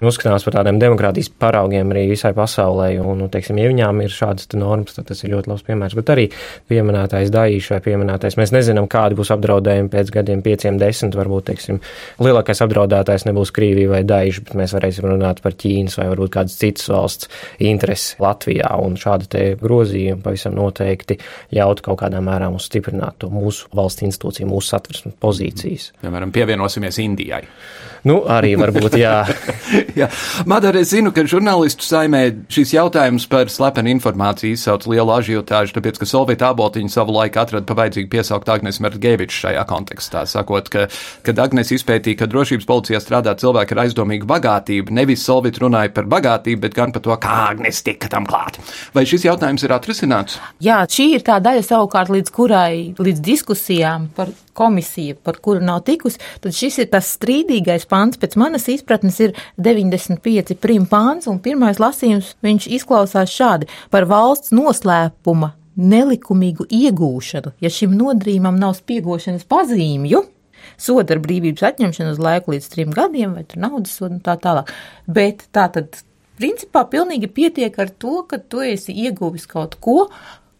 uzskatāmas 0.00 0.46
par 0.46 0.54
tādiem 0.54 0.78
demokrātijas 0.80 1.28
paraugiem 1.36 1.90
arī 1.92 2.06
visai 2.14 2.30
pasaulē. 2.36 2.94
Un, 3.02 3.18
nu, 3.20 3.26
teiksim, 3.32 3.58
ja 3.60 3.68
viņām 3.68 4.00
ir 4.00 4.14
šādas 4.14 4.48
normas, 4.56 4.96
tad 4.96 5.10
tas 5.10 5.20
ir 5.20 5.34
ļoti 5.34 5.52
labs 5.52 5.66
piemērs. 5.66 5.96
Bet 5.98 6.12
arī 6.14 6.24
pieminētais 6.72 7.32
Daīšs 7.34 7.74
vai 7.74 7.80
pieminētais, 7.84 8.38
mēs 8.40 8.54
nezinām, 8.56 8.88
kādi 8.88 9.18
būs 9.18 9.32
apdraudējumi 9.36 9.92
pēc 9.92 10.14
gadiem, 10.14 10.44
pieciem, 10.46 10.78
desmit. 10.80 11.18
Varbūt, 11.20 11.46
teiksim, 11.50 11.82
lielākais 12.24 12.64
apdraudētājs 12.64 13.28
nebūs 13.28 13.52
Krievija 13.52 13.92
vai 13.92 14.00
Daīša, 14.08 14.46
bet 14.48 14.56
mēs 14.56 14.72
varēsim 14.78 15.10
runāt 15.10 15.44
par 15.44 15.58
Ķīnas 15.60 15.98
vai 16.00 16.08
varbūt 16.14 16.32
kādas 16.38 16.56
citas 16.56 16.88
valsts 16.88 17.28
interesi 17.60 18.16
Latvijā. 18.24 18.72
Un 18.80 18.96
šāda 19.00 19.28
te 19.36 19.44
grozījuma 19.60 20.24
pavisam 20.24 20.56
noteikti 20.56 21.20
ļautu 21.52 21.84
kaut 21.90 22.00
kādā 22.06 22.24
mērā 22.24 22.48
mums 22.48 22.70
stiprināt 22.72 23.20
to 23.20 23.28
mūsu 23.32 23.68
valsts 23.76 24.08
institūciju, 24.08 24.48
mūsu 24.48 24.72
satversmes 24.72 25.20
pozīciju 25.20 25.65
investīcijas. 25.66 25.92
Piemēram, 26.02 26.32
pievienosimies 26.32 26.98
Indijai. 27.02 27.44
Nu, 28.06 28.20
arī 28.30 28.52
varbūt, 28.54 28.94
jā. 29.00 29.24
jā. 30.00 30.06
Madara, 30.46 30.78
es 30.84 30.92
zinu, 30.92 31.10
ka 31.14 31.24
žurnālistu 31.26 31.82
saimē 31.82 32.20
šis 32.52 32.76
jautājums 32.76 33.24
par 33.26 33.50
slepenu 33.50 33.90
informāciju 33.96 34.54
izsauc 34.54 34.86
lielu 34.86 35.10
ažiotāžu, 35.16 35.74
tāpēc, 35.74 35.98
ka 35.98 36.06
Solvita 36.06 36.52
Abotiņa 36.52 36.92
savu 36.92 37.16
laiku 37.16 37.40
atrada 37.42 37.66
pa 37.66 37.74
vajadzīgu 37.80 38.12
piesaukt 38.12 38.52
Agnes 38.52 38.78
Mergeviču 38.84 39.40
šajā 39.40 39.66
kontekstā, 39.66 40.22
sakot, 40.30 40.70
ka, 40.70 40.86
kad 41.26 41.42
Agnes 41.42 41.74
izpētīja, 41.74 42.20
ka 42.22 42.30
drošības 42.30 42.68
policijā 42.68 43.02
strādā 43.02 43.34
cilvēki 43.40 43.74
ar 43.74 43.82
aizdomīgu 43.88 44.30
bagātību, 44.30 44.94
nevis 44.94 45.26
Solvita 45.26 45.64
runāja 45.66 45.90
par 45.96 46.06
bagātību, 46.12 46.62
bet 46.62 46.78
gan 46.78 46.94
par 46.94 47.02
to, 47.02 47.16
kā 47.18 47.42
Agnes 47.50 47.82
tika 47.82 48.12
tam 48.12 48.28
klāt. 48.28 48.60
Vai 48.94 49.02
šis 49.08 49.26
jautājums 49.26 49.66
ir 49.66 49.74
atrisināts? 49.74 50.38
Jā, 50.62 50.84
šī 50.86 51.10
ir 51.18 51.26
tā 51.26 51.40
daļa 51.42 51.66
savukārt, 51.66 52.14
līdz 52.14 52.34
kurai, 52.38 52.94
līdz 53.02 53.24
diskusijām 53.34 54.12
par 54.14 54.30
komisiju, 54.56 55.18
par 55.26 55.40
kuru 55.44 55.60
nav 55.64 55.82
tikusi, 55.86 56.20
tad 56.44 56.56
šis 56.56 56.80
ir 56.82 56.90
tas 56.92 57.12
strīdīgais 57.18 57.86
pants. 57.90 58.20
Pēc 58.20 58.38
manas 58.40 58.66
izpratnes 58.72 59.20
ir 59.24 59.36
95 59.60 60.56
prim 60.62 60.88
pants, 60.90 61.28
un 61.30 61.42
pirmais 61.44 61.80
lasījums 61.82 62.34
viņš 62.46 62.70
izklausās 62.80 63.32
šādi 63.36 63.70
par 63.92 64.08
valsts 64.10 64.54
noslēpuma 64.56 65.52
nelikumīgu 65.76 66.66
iegūšanu, 66.72 67.52
ja 67.60 67.70
šim 67.72 67.94
nodrījumam 67.98 68.56
nav 68.60 68.76
spiegošanas 68.78 69.44
pazīmju. 69.48 70.24
Soda 70.80 71.14
ar 71.14 71.20
brīvības 71.22 71.62
atņemšanu 71.68 72.16
uz 72.16 72.20
laiku 72.20 72.52
līdz 72.52 72.66
trim 72.72 72.92
gadiem, 72.96 73.36
vai 73.36 73.44
tur 73.48 73.60
naudas 73.62 73.92
sodu 73.96 74.16
un 74.16 74.22
tā 74.24 74.34
tālāk. 74.40 74.72
Bet 75.06 75.46
tā 75.54 75.68
tad, 75.72 76.00
principā, 76.40 76.82
pilnīgi 76.90 77.30
pietiek 77.32 77.76
ar 77.80 77.92
to, 77.92 78.24
ka 78.28 78.40
tu 78.40 78.64
esi 78.64 78.96
ieguvis 79.06 79.46
kaut 79.48 79.78
ko, 79.84 80.08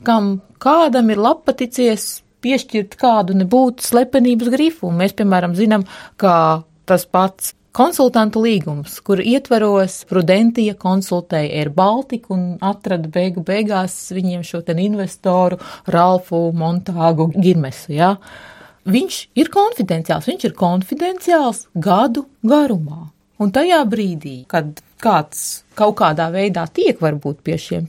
kam 0.07 0.37
kādam 0.63 1.11
ir 1.13 1.21
lapaticies 1.21 2.07
piešķirt 2.47 2.97
kādu 3.01 3.37
nebūtu 3.43 3.85
slepenības 3.91 4.55
grifu. 4.55 4.95
Mēs, 4.95 5.17
piemēram, 5.19 5.59
zinām, 5.59 5.87
ka 6.21 6.63
tas 6.87 7.05
pats 7.11 7.57
konsultantu 7.77 8.41
līgums, 8.41 8.95
kur 9.05 9.21
ietveros 9.21 9.99
Prudentija 10.09 10.77
konsultēja 10.81 11.59
Air 11.61 11.73
Baltica 11.77 12.33
un 12.33 12.47
atrada 12.65 13.11
beigu 13.13 13.45
beigās 13.45 13.99
viņiem 14.17 14.45
šo 14.47 14.63
ten 14.65 14.81
investoru 14.81 15.59
Ralfu 15.93 16.47
Montāgu 16.57 17.29
Girmesu, 17.37 17.93
jā. 17.93 18.15
Ja? 18.15 18.45
Viņš 18.87 19.19
ir 19.35 19.51
konfidenciāls, 19.51 20.29
viņš 20.31 20.45
ir 20.47 20.53
konfidenciāls 20.55 21.65
gadu 21.75 22.29
garumā. 22.47 23.09
Un 23.43 23.51
tajā 23.53 23.83
brīdī, 23.85 24.39
kad 24.49 24.79
kāds 25.03 25.41
kaut 25.77 25.99
kādā 25.99 26.31
veidā 26.33 26.65
tiek 26.73 27.01
varbūt 27.05 27.43
pie 27.45 27.59
šiem 27.61 27.89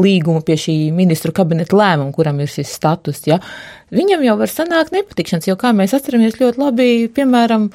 līguma, 0.00 0.40
pie 0.40 0.56
šī 0.56 0.76
ministru 0.96 1.34
kabineta 1.36 1.76
lēmuma, 1.76 2.14
kuram 2.16 2.40
ir 2.40 2.48
šis 2.48 2.72
status, 2.78 3.20
ja, 3.28 3.36
viņam 3.92 4.24
jau 4.24 4.38
var 4.40 4.52
sanākt 4.52 4.94
nepatikšanas, 4.96 5.50
jo 5.50 5.58
kā 5.60 5.74
mēs 5.76 5.92
atceramies 5.98 6.40
ļoti 6.40 6.62
labi, 6.62 6.88
piemēram, 7.12 7.68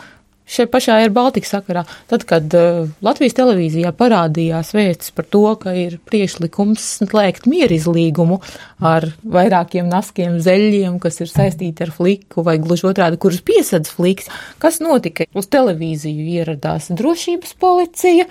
Šeit 0.44 0.74
pašā 0.74 0.98
ir 1.06 1.14
Baltika 1.16 1.48
sakarā. 1.48 1.86
Tad, 2.12 2.26
kad 2.28 2.56
uh, 2.58 2.90
Latvijas 3.06 3.38
televīzijā 3.38 3.94
parādījās 3.96 4.74
vēstis 4.76 5.14
par 5.16 5.28
to, 5.32 5.44
ka 5.62 5.72
ir 5.78 5.96
priešlikums 6.10 6.84
slēgt 7.00 7.48
mierizlīgumu 7.50 8.42
ar 8.84 9.08
vairākiem 9.24 9.88
naskiem 9.88 10.42
zeļiem, 10.44 11.00
kas 11.04 11.22
ir 11.24 11.32
saistīti 11.32 11.88
ar 11.88 11.94
fliku 11.96 12.44
vai 12.44 12.58
gluži 12.62 12.90
otrādi, 12.92 13.22
kurus 13.24 13.40
piesadz 13.46 13.94
fliks, 13.96 14.28
kas 14.60 14.82
notika? 14.84 15.30
Uz 15.32 15.48
televīziju 15.54 16.28
ieradās 16.36 16.92
drošības 16.92 17.56
policija, 17.64 18.28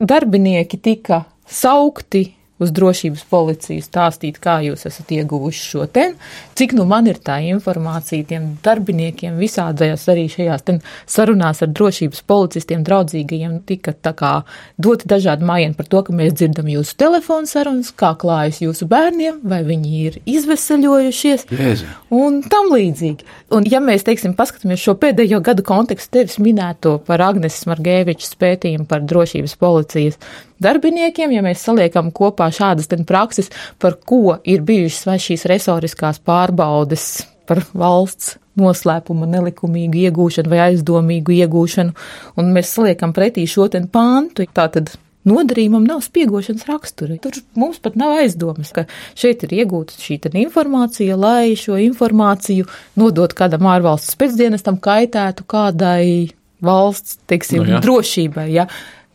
darbinieki 0.00 0.80
tika 0.80 1.26
saukti 1.44 2.30
uz 2.60 2.72
drošības 2.76 3.24
policiju 3.30 3.84
stāstīt, 3.84 4.38
kā 4.42 4.58
jūs 4.64 4.86
esat 4.88 5.10
ieguvuši 5.16 5.62
šo 5.64 5.86
te, 5.90 6.10
cik 6.58 6.74
nu 6.76 6.84
man 6.88 7.08
ir 7.10 7.20
tā 7.24 7.38
informācija 7.48 8.26
tiem 8.28 8.50
darbiniekiem 8.64 9.38
visādajās 9.40 10.06
arī 10.12 10.26
šajās 10.32 10.66
sarunās 11.10 11.62
ar 11.64 11.70
drošības 11.72 12.22
policistiem 12.28 12.84
draudzīgajiem 12.86 13.60
tika 13.68 13.94
tā 13.96 14.12
kā 14.16 14.32
doti 14.78 15.08
dažādi 15.10 15.46
mājieni 15.48 15.76
par 15.78 15.88
to, 15.90 16.02
ka 16.06 16.14
mēs 16.16 16.36
dzirdam 16.36 16.68
jūsu 16.70 16.96
telefonu 17.00 17.48
sarunas, 17.50 17.92
kā 17.96 18.12
klājas 18.20 18.60
jūsu 18.62 18.88
bērniem, 18.90 19.40
vai 19.42 19.62
viņi 19.66 20.02
ir 20.04 20.18
izveseļojušies 20.28 21.46
Jēzi. 21.50 21.88
un 22.14 22.42
tam 22.50 22.70
līdzīgi. 22.74 23.26
Un 23.56 23.66
ja 23.70 23.80
mēs, 23.84 24.04
teiksim, 24.06 24.36
paskatāmies 24.38 24.82
šo 24.84 24.96
pēdējo 25.00 25.40
gadu 25.44 25.64
kontekstu 25.66 26.20
tevis 26.20 26.38
minēto 26.42 26.98
par 27.06 27.24
Agneses 27.24 27.66
Margēvičas 27.70 28.36
pētījumu 28.40 28.86
par 28.90 29.04
drošības 29.06 29.56
policijas 29.60 30.20
darbiniekiem, 30.62 31.34
ja 31.34 31.42
mēs 31.44 31.64
saliekam 31.66 32.12
kopā 32.14 32.50
šādas 32.54 32.90
prakses, 33.08 33.50
par 33.78 33.98
ko 34.06 34.38
ir 34.44 34.62
bijušas 34.66 35.06
vai 35.08 35.18
šīs 35.22 35.46
resoriskās 35.50 36.22
pārbaudes 36.22 37.26
par 37.48 37.64
valsts 37.74 38.36
noslēpuma 38.60 39.28
nelikumīgu 39.30 40.06
iegūšanu 40.06 40.50
vai 40.52 40.64
aizdomīgu 40.70 41.36
iegūšanu, 41.40 41.94
un 42.38 42.50
mēs 42.54 42.74
saliekam 42.76 43.14
pretī 43.16 43.46
šo 43.48 43.68
pāntu, 43.70 44.46
tātad 44.54 44.92
nodarījumam 45.28 45.84
nav 45.84 46.02
spiegošanas 46.04 46.66
rakstura. 46.68 47.18
Tur 47.22 47.40
mums 47.58 47.80
pat 47.82 47.96
nav 48.00 48.16
aizdomas, 48.22 48.72
ka 48.76 48.86
šeit 49.18 49.44
ir 49.46 49.56
iegūta 49.62 49.96
šī 50.00 50.18
informācija, 50.40 51.16
lai 51.16 51.56
šo 51.58 51.78
informāciju 51.80 52.68
nodot 53.00 53.34
kādam 53.36 53.68
ārvalsts 53.70 54.18
pēcdienestam 54.20 54.80
kaitētu 54.80 55.46
kādai 55.50 56.30
valsts, 56.64 57.18
teiksim, 57.30 57.64
no, 57.64 57.76
jā. 57.76 57.84
drošībai. 57.84 58.48
Ja? 58.52 58.66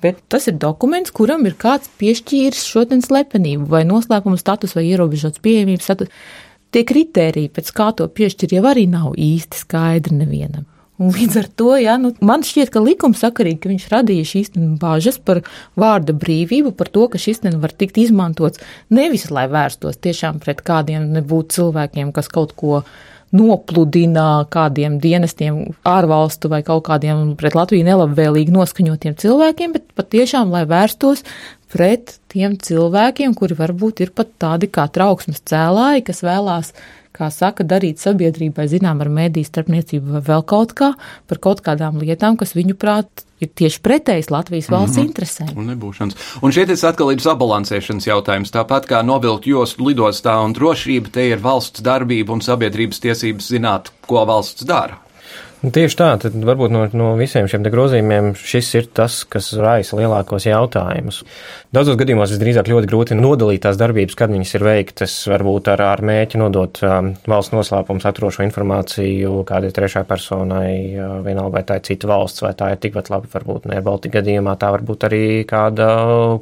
Bet 0.06 0.22
tas 0.32 0.46
ir 0.52 0.60
dokuments, 0.62 1.14
kuram 1.16 1.48
ir 1.50 1.58
kāds 1.60 1.90
piešķīris 2.00 2.68
šodien 2.70 3.02
slepenību 3.06 3.68
vai 3.72 3.84
noslēpuma 3.90 4.38
status 4.40 4.78
vai 4.78 4.86
ierobežots 4.92 5.42
pieejamības 5.44 5.90
status. 5.90 6.14
Tie 6.76 6.84
kriteriji, 6.88 7.52
pēc 7.56 7.74
kā 7.76 7.92
to 7.98 8.08
piešķir, 8.12 8.58
jau 8.58 8.66
arī 8.70 8.86
nav 8.92 9.14
īsti 9.16 9.62
skaidri 9.64 10.18
nevienam. 10.22 10.66
Un 10.96 11.12
līdz 11.12 11.38
ar 11.42 11.48
to, 11.60 11.74
ja, 11.76 11.98
nu, 12.00 12.14
man 12.24 12.44
šķiet, 12.48 12.70
ka 12.72 12.80
likumsakarīgi, 12.80 13.60
ka 13.60 13.72
viņš 13.72 13.88
radīja 13.92 14.28
šīs 14.30 14.54
bāžas 14.80 15.18
par 15.20 15.42
vārda 15.80 16.16
brīvību, 16.16 16.72
par 16.80 16.88
to, 16.92 17.10
ka 17.12 17.20
šis 17.20 17.44
var 17.60 17.74
tikt 17.76 18.00
izmantots 18.00 18.64
nevis, 18.88 19.28
lai 19.28 19.50
vērstos 19.52 20.00
tiešām 20.00 20.40
pret 20.44 20.64
kādiem 20.64 21.10
nebūtu 21.18 21.58
cilvēkiem, 21.58 22.14
kas 22.16 22.32
kaut 22.32 22.56
ko 22.56 22.86
nopludina 23.36 24.46
kādiem 24.52 24.98
dienestiem 25.04 25.62
ārvalstu 25.88 26.50
vai 26.52 26.62
kaut 26.66 26.86
kādiem 26.88 27.34
pret 27.40 27.58
Latviju 27.58 27.86
nelabvēlīgi 27.88 28.54
noskaņotiem 28.56 29.18
cilvēkiem, 29.22 29.76
bet 29.76 29.88
patiešām, 29.98 30.54
lai 30.56 30.66
vērstos 30.70 31.26
pret 31.72 32.18
tiem 32.32 32.58
cilvēkiem, 32.62 33.36
kuri 33.38 33.58
varbūt 33.58 34.06
ir 34.06 34.14
pat 34.16 34.32
tādi 34.42 34.70
kā 34.72 34.88
trauksmes 34.92 35.44
cēlāji, 35.50 36.06
kas 36.08 36.24
vēlās 36.26 36.72
kā 37.16 37.30
saka, 37.34 37.64
darīt 37.64 38.02
sabiedrībai 38.04 38.68
zinām 38.72 39.02
ar 39.04 39.12
mēdīju 39.14 39.50
starpniecību 39.50 40.18
vai 40.18 40.24
vēl 40.26 40.44
kaut 40.48 40.76
kā 40.78 40.92
par 41.30 41.42
kaut 41.44 41.64
kādām 41.66 42.02
lietām, 42.04 42.38
kas 42.40 42.56
viņu 42.58 42.76
prāt 42.80 43.26
ir 43.44 43.52
tieši 43.52 43.82
pretējs 43.84 44.32
Latvijas 44.32 44.70
valsts 44.72 44.98
mm 44.98 45.02
-hmm. 45.02 45.08
interesēm. 45.08 45.54
Un 45.56 45.72
nebūšanas. 45.74 46.16
Un 46.42 46.52
šeit 46.52 46.70
ir 46.70 46.86
atkal 46.90 47.12
ir 47.12 47.24
sabalansēšanas 47.24 48.08
jautājums. 48.08 48.52
Tāpat 48.52 48.88
kā 48.92 49.04
novilkt 49.04 49.48
jostu 49.48 49.88
lidostā 49.90 50.38
un 50.44 50.54
drošība, 50.54 51.12
te 51.12 51.28
ir 51.30 51.40
valsts 51.40 51.82
darbība 51.82 52.34
un 52.34 52.42
sabiedrības 52.42 53.00
tiesības 53.00 53.52
zināt, 53.52 53.92
ko 54.08 54.26
valsts 54.26 54.66
dara. 54.66 55.05
Nu, 55.66 55.72
tieši 55.74 55.98
tā, 55.98 56.12
tad 56.22 56.36
varbūt 56.46 56.70
no, 56.70 56.84
no 56.94 57.06
visiem 57.18 57.48
šiem 57.50 57.64
grozījumiem 57.66 58.36
šis 58.38 58.68
ir 58.78 58.88
tas, 58.94 59.24
kas 59.26 59.48
raisa 59.58 59.98
lielākos 59.98 60.46
jautājumus. 60.46 61.24
Daudzos 61.74 61.98
gadījumos 61.98 62.30
visdrīzāk 62.36 62.68
ļoti 62.70 62.90
grūti 62.92 63.16
nodalīt 63.18 63.64
tās 63.64 63.80
darbības, 63.80 64.14
kad 64.20 64.30
viņas 64.30 64.52
ir 64.60 64.66
veiktas, 64.68 65.16
varbūt 65.32 65.72
ar, 65.74 65.82
ar 65.88 66.04
mēķi 66.06 66.38
nodot 66.38 66.78
um, 66.86 67.10
valsts 67.26 67.56
noslēpumu 67.56 68.04
saturošo 68.04 68.46
informāciju 68.46 69.40
kādai 69.50 69.72
trešai 69.74 70.04
personai, 70.06 70.68
uh, 71.00 71.16
vienalga 71.26 71.58
vai 71.58 71.64
tā 71.66 71.80
ir 71.80 71.88
cita 71.90 72.12
valsts, 72.14 72.46
vai 72.46 72.54
tā 72.60 72.70
ir 72.76 72.84
tikpat 72.86 73.10
labi, 73.16 73.32
varbūt 73.34 73.66
ne 73.72 73.82
Baltika 73.90 74.20
gadījumā, 74.20 74.54
tā 74.62 74.70
varbūt 74.76 75.08
arī 75.10 75.24
kāda 75.50 75.90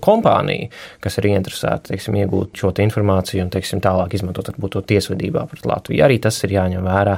kompānija, 0.03 0.67
kas 0.99 1.17
ir 1.21 1.29
ieinteresēta, 1.31 1.93
teiksim, 1.93 2.19
iegūt 2.25 2.59
šo 2.59 2.73
te 2.75 2.83
informāciju 2.83 3.47
un, 3.47 3.53
teiksim, 3.55 3.79
tālāk 3.87 4.19
izmantot 4.19 4.51
varbūt 4.51 4.75
to 4.75 4.83
tiesvedībā 4.91 5.47
pret 5.53 5.71
Latviju. 5.71 6.03
Arī 6.03 6.19
tas 6.27 6.43
ir 6.43 6.57
jāņem 6.59 6.91
vērā. 6.91 7.15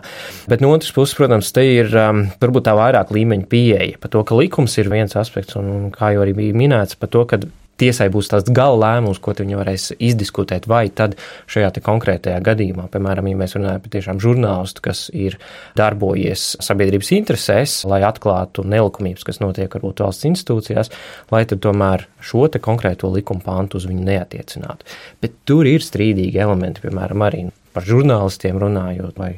Bet 0.54 0.62
no 0.62 0.70
otras 0.78 0.94
puses, 0.94 1.18
protams, 1.18 1.50
te 1.56 1.66
ir 1.74 1.95
um, 2.00 2.24
varbūt 2.42 2.68
tā 2.68 2.74
vairāk 2.78 3.14
līmeņa 3.16 3.48
pieeja 3.52 4.00
par 4.02 4.14
to, 4.14 4.24
ka 4.28 4.38
likums 4.38 4.78
ir 4.82 4.90
viens 4.92 5.16
aspekts, 5.20 5.58
un, 5.60 5.70
un 5.72 5.94
kā 5.94 6.14
jau 6.16 6.26
arī 6.26 6.36
bija 6.38 6.58
minēts, 6.58 6.98
par 7.00 7.12
to, 7.14 7.24
ka 7.30 7.42
tiesai 7.82 8.08
būs 8.12 8.30
tāds 8.32 8.52
gala 8.56 8.78
lēmums, 8.80 9.20
ko 9.24 9.34
viņi 9.36 9.58
varēs 9.60 9.88
izdiskutēt, 10.00 10.68
vai 10.72 10.88
tad 10.96 11.18
šajā 11.52 11.74
konkrētajā 11.84 12.38
gadījumā, 12.46 12.88
piemēram, 12.94 13.28
ja 13.32 13.40
mēs 13.40 13.58
runājam 13.58 13.84
par 13.84 13.94
tiešām 13.96 14.22
žurnālistu, 14.24 14.84
kas 14.86 15.06
ir 15.14 15.38
darbojies 15.78 16.48
sabiedrības 16.64 17.12
interesēs, 17.18 17.78
lai 17.90 18.02
atklātu 18.08 18.66
nelikumības, 18.68 19.28
kas 19.28 19.42
notiek 19.44 19.76
varbūt 19.76 20.06
valsts 20.06 20.30
institūcijās, 20.32 20.92
lai 21.34 21.44
tad 21.50 21.64
tomēr 21.66 22.08
šo 22.24 22.48
te 22.52 22.64
konkrēto 22.64 23.12
likuma 23.12 23.44
pāntu 23.46 23.82
uz 23.82 23.90
viņu 23.90 24.08
neatiecinātu. 24.08 24.88
Bet 25.24 25.42
tur 25.48 25.68
ir 25.70 25.84
strīdīgi 25.84 26.42
elementi, 26.42 26.86
piemēram, 26.86 27.28
arī 27.28 27.48
par 27.76 27.84
žurnālistiem 27.84 28.60
runājot, 28.62 29.18
vai 29.20 29.36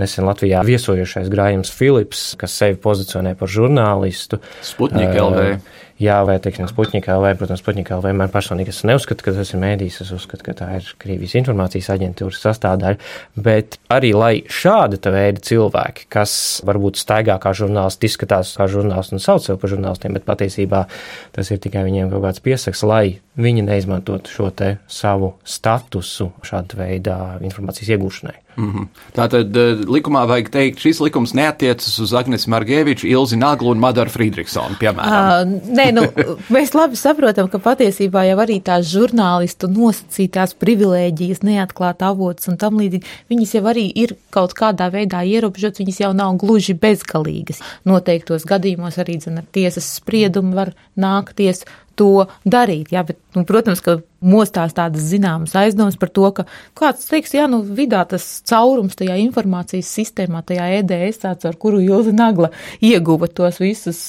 nesen 0.00 0.28
Latvijā 0.28 0.62
viesojušais 0.66 1.30
Grājums 1.32 1.72
Filips, 1.74 2.30
kas 2.40 2.54
sevi 2.62 2.78
pozicionē 2.80 3.34
par 3.38 3.50
žurnālistu. 3.50 4.40
Sputnik 4.66 5.14
LV. 5.16 5.60
Jā, 6.00 6.22
vai 6.24 6.38
teiksim, 6.40 6.64
Sputņika 6.64 7.12
LV, 7.12 7.34
protams, 7.36 7.60
LV 7.60 8.12
man 8.16 8.30
personīgi 8.32 8.72
es 8.72 8.78
neuzskatu, 8.88 9.20
ka 9.26 9.34
tas 9.36 9.50
ir 9.52 9.60
mēdījis, 9.60 9.98
es 10.06 10.12
uzskatu, 10.16 10.46
ka 10.46 10.54
tā 10.56 10.68
ir 10.78 10.86
Krievijas 11.02 11.34
informācijas 11.36 11.90
aģentūras 11.92 12.40
sastāvdaļa, 12.40 12.96
bet 13.36 13.76
arī, 13.92 14.14
lai 14.16 14.30
šāda 14.48 15.12
veida 15.12 15.44
cilvēki, 15.44 16.06
kas 16.08 16.32
varbūt 16.64 16.96
staigā 17.02 17.36
kā 17.42 17.52
žurnālisti, 17.52 18.08
izskatās 18.08 18.54
kā 18.56 18.64
žurnālisti 18.72 19.18
un 19.18 19.24
sauc 19.26 19.44
sev 19.44 19.60
par 19.60 19.74
žurnālistiem, 19.74 20.16
bet 20.16 20.24
patiesībā 20.24 20.86
tas 21.36 21.52
ir 21.52 21.60
tikai 21.60 21.84
viņiem 21.84 22.08
kaut 22.14 22.24
kāds 22.30 22.44
piesaks, 22.48 22.80
lai 22.88 23.20
viņi 23.36 23.68
neizmantotu 23.68 24.32
šo 24.32 24.48
te 24.56 24.78
savu 24.88 25.34
statusu 25.44 26.30
šāda 26.48 26.80
veida 26.80 27.18
informācijas 27.44 27.92
iegūšanai. 27.92 28.38
Mm 28.56 28.72
-hmm. 28.72 28.86
Tātad 29.14 29.56
eh, 29.56 29.78
likumā 29.86 30.26
vajag 30.28 30.48
teikt, 30.50 30.78
šis 30.78 31.00
likums 31.00 31.32
neatiecas 31.34 31.98
uz 31.98 32.12
Agnēs 32.12 32.48
Margeviču, 32.48 33.06
Ilzi 33.06 33.36
Naglu 33.36 33.70
un 33.70 33.78
Madaru 33.78 34.10
Friedrichsonu, 34.10 34.76
piemēram. 34.80 35.46
Uh, 35.46 35.74
nē, 35.76 35.92
nu, 35.92 36.02
mēs 36.56 36.74
labi 36.74 36.96
saprotam, 36.96 37.48
ka 37.48 37.58
patiesībā 37.58 38.24
jau 38.28 38.38
arī 38.38 38.60
tās 38.62 38.90
žurnālistu 38.90 39.68
nosacītās 39.68 40.54
privilēģijas, 40.54 41.42
neatklāt 41.42 42.02
avots 42.02 42.48
un 42.48 42.56
tam 42.56 42.78
līdzīgi, 42.80 43.06
viņas 43.30 43.54
jau 43.54 43.64
arī 43.64 43.92
ir 43.94 44.16
kaut 44.30 44.54
kādā 44.54 44.90
veidā 44.90 45.22
ierobežotas, 45.24 45.78
viņas 45.78 46.00
jau 46.00 46.12
nav 46.12 46.36
gluži 46.36 46.74
bezgalīgas. 46.74 47.62
Noteiktos 47.84 48.44
gadījumos 48.44 48.98
arī, 48.98 49.20
zin, 49.20 49.38
ar 49.38 49.44
tiesas 49.52 49.94
spriedumu 49.94 50.54
var 50.54 50.74
nākties 50.96 51.64
to 51.98 52.26
darīt. 52.44 52.92
Jā, 52.94 53.04
bet, 53.06 53.18
nu, 53.36 53.44
protams, 53.48 53.82
ka 53.84 53.98
mostās 54.20 54.74
tādas 54.76 55.08
zināmas 55.10 55.56
aizdomas 55.58 55.98
par 56.00 56.12
to, 56.14 56.28
ka 56.36 56.46
kāds 56.78 57.08
teiks, 57.10 57.34
jā, 57.36 57.46
nu, 57.50 57.62
vidā 57.62 58.02
tas 58.08 58.26
caurums 58.48 58.98
tajā 58.98 59.16
informācijas 59.24 59.90
sistēmā, 59.98 60.44
tajā 60.46 60.68
EDS, 60.80 61.22
tāds, 61.24 61.48
ar 61.48 61.58
kuru 61.60 61.82
Ilza 61.84 62.14
Nagla 62.16 62.52
ieguva 62.84 63.28
tos 63.28 63.60
visus 63.62 64.02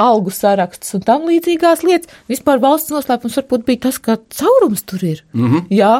algu 0.00 0.32
sarakstus 0.32 0.96
un 0.96 1.04
tam 1.04 1.26
līdzīgās 1.28 1.84
lietas. 1.84 2.14
Vispār 2.30 2.62
valsts 2.62 2.92
noslēpums 2.94 3.36
varbūt 3.42 3.66
bija 3.68 3.84
tas, 3.88 4.00
ka 4.00 4.16
caurums 4.38 4.86
tur 4.88 5.04
ir. 5.04 5.24
Mm 5.34 5.50
-hmm. 5.50 5.66
Jā, 5.76 5.94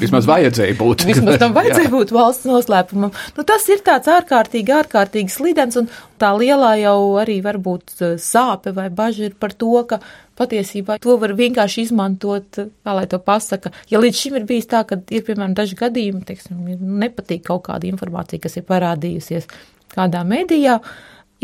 Vismaz 0.00 0.26
vajadzēja 0.26 0.74
būt. 0.78 1.04
Vismaz 1.06 1.38
tam 1.38 1.52
vajadzēja 1.58 1.90
būt 1.92 2.10
valsts 2.14 2.48
noslēpumam. 2.48 3.12
Nu, 3.36 3.44
tas 3.46 3.66
ir 3.70 3.84
tāds 3.86 4.10
ārkārtīgi, 4.10 4.74
ārkārtīgi 4.74 5.30
slidens, 5.30 5.78
un 5.78 5.86
tā 6.18 6.32
lielā 6.34 6.72
jau 6.80 6.96
arī 7.22 7.38
varbūt 7.44 7.94
eh, 8.00 8.16
sāpe 8.18 8.74
vai 8.74 8.88
bažas 8.90 9.30
ir 9.30 9.36
par 9.38 9.54
to, 9.54 9.70
ka 9.86 10.00
patiesībā 10.40 10.96
to 11.02 11.14
var 11.20 11.36
vienkārši 11.38 11.84
izmantot, 11.86 12.58
kā 12.58 12.96
lai 12.96 13.06
to 13.10 13.20
pasaka. 13.22 13.70
Ja 13.92 14.00
līdz 14.02 14.24
šim 14.24 14.40
ir 14.40 14.48
bijis 14.48 14.70
tā, 14.72 14.82
ka 14.88 14.98
ir, 14.98 15.22
piemēram, 15.26 15.54
daži 15.54 15.78
gadījumi, 15.78 16.24
teiksim, 16.26 16.64
nepatīk 17.04 17.44
kaut 17.46 17.68
kāda 17.68 17.86
informācija, 17.90 18.42
kas 18.42 18.58
ir 18.58 18.66
parādījusies 18.66 19.46
kādā 19.94 20.24
medijā, 20.26 20.80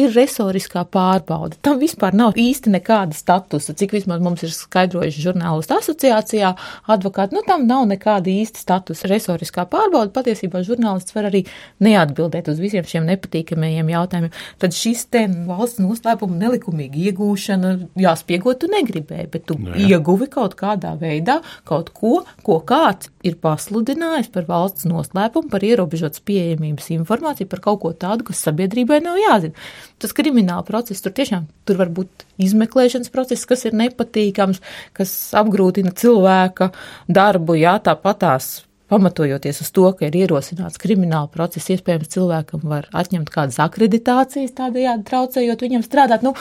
ir 0.01 0.13
resoriskā 0.13 0.85
pārbauda. 0.93 1.57
Tam 1.65 1.81
vispār 1.81 2.15
nav 2.17 2.37
īsti 2.39 2.73
nekāda 2.75 3.17
statusa, 3.17 3.75
cik 3.77 3.95
vismaz 3.97 4.21
mums 4.25 4.45
ir 4.45 4.53
skaidrojuši 4.53 5.25
žurnālistu 5.25 5.77
asociācijā, 5.79 6.53
advokāti, 6.93 7.37
nu 7.37 7.43
tam 7.47 7.65
nav 7.69 7.87
nekāda 7.89 8.31
īsta 8.33 8.61
statusa. 8.61 9.09
Resoriskā 9.11 9.67
pārbauda 9.71 10.13
patiesībā 10.15 10.61
žurnālists 10.67 11.17
var 11.17 11.31
arī 11.31 11.47
neatbildēt 11.85 12.51
uz 12.53 12.61
visiem 12.61 12.85
šiem 12.89 13.09
nepatīkamajiem 13.09 13.93
jautājumiem. 13.95 14.37
Tad 14.63 14.77
šis 14.77 15.07
te 15.13 15.25
valsts 15.49 15.81
noslēpuma 15.83 16.37
nelikumīga 16.45 17.01
iegūšana, 17.11 17.73
jāspiegot 18.01 18.63
tu 18.63 18.71
negribēji, 18.73 19.31
bet 19.33 19.49
tu 19.49 19.57
Nē. 19.57 19.73
Nu 19.73 19.89
ieguvi 19.89 20.29
kaut 20.31 20.55
kādā 20.59 20.93
veidā 21.01 21.41
kaut 21.67 21.89
ko, 21.97 22.21
ko 22.45 22.61
kāds 22.67 23.09
ir 23.27 23.39
pasludinājis 23.41 24.29
par 24.35 24.45
valsts 24.49 24.87
noslēpumu, 24.89 25.49
par 25.51 25.65
ierobežotas 25.65 26.23
pieejamības 26.27 26.93
informāciju, 26.99 27.49
par 27.51 27.65
kaut 27.65 27.81
ko 27.83 27.93
tādu, 27.97 28.29
kas 28.29 28.45
sabiedrībai 28.47 29.01
nav 29.05 29.19
jāzina 29.21 29.57
tas 30.03 30.15
krimināla 30.17 30.65
process, 30.67 31.03
tur 31.05 31.15
tiešām 31.17 31.49
tur 31.69 31.81
var 31.81 31.91
būt 31.93 32.27
izmeklēšanas 32.43 33.13
process, 33.15 33.49
kas 33.49 33.67
ir 33.69 33.77
nepatīkams, 33.79 34.63
kas 34.97 35.17
apgrūtina 35.37 35.95
cilvēka 35.97 36.71
darbu, 37.09 37.59
jā, 37.61 37.77
tāpatās. 37.85 38.67
Pamatojoties 38.87 39.59
uz 39.65 39.71
to, 39.75 39.89
ka 39.99 40.07
ir 40.07 40.15
ierosināts 40.15 40.79
krimināla 40.79 41.27
process, 41.33 41.73
iespējams, 41.75 42.13
cilvēkam 42.13 42.63
var 42.71 42.85
atņemt 42.95 43.33
kādas 43.35 43.59
akreditācijas, 43.65 44.53
tādējādi 44.55 45.03
traucējot 45.09 45.65
viņam 45.65 45.83
strādāt. 45.83 46.23
Nu, 46.23 46.37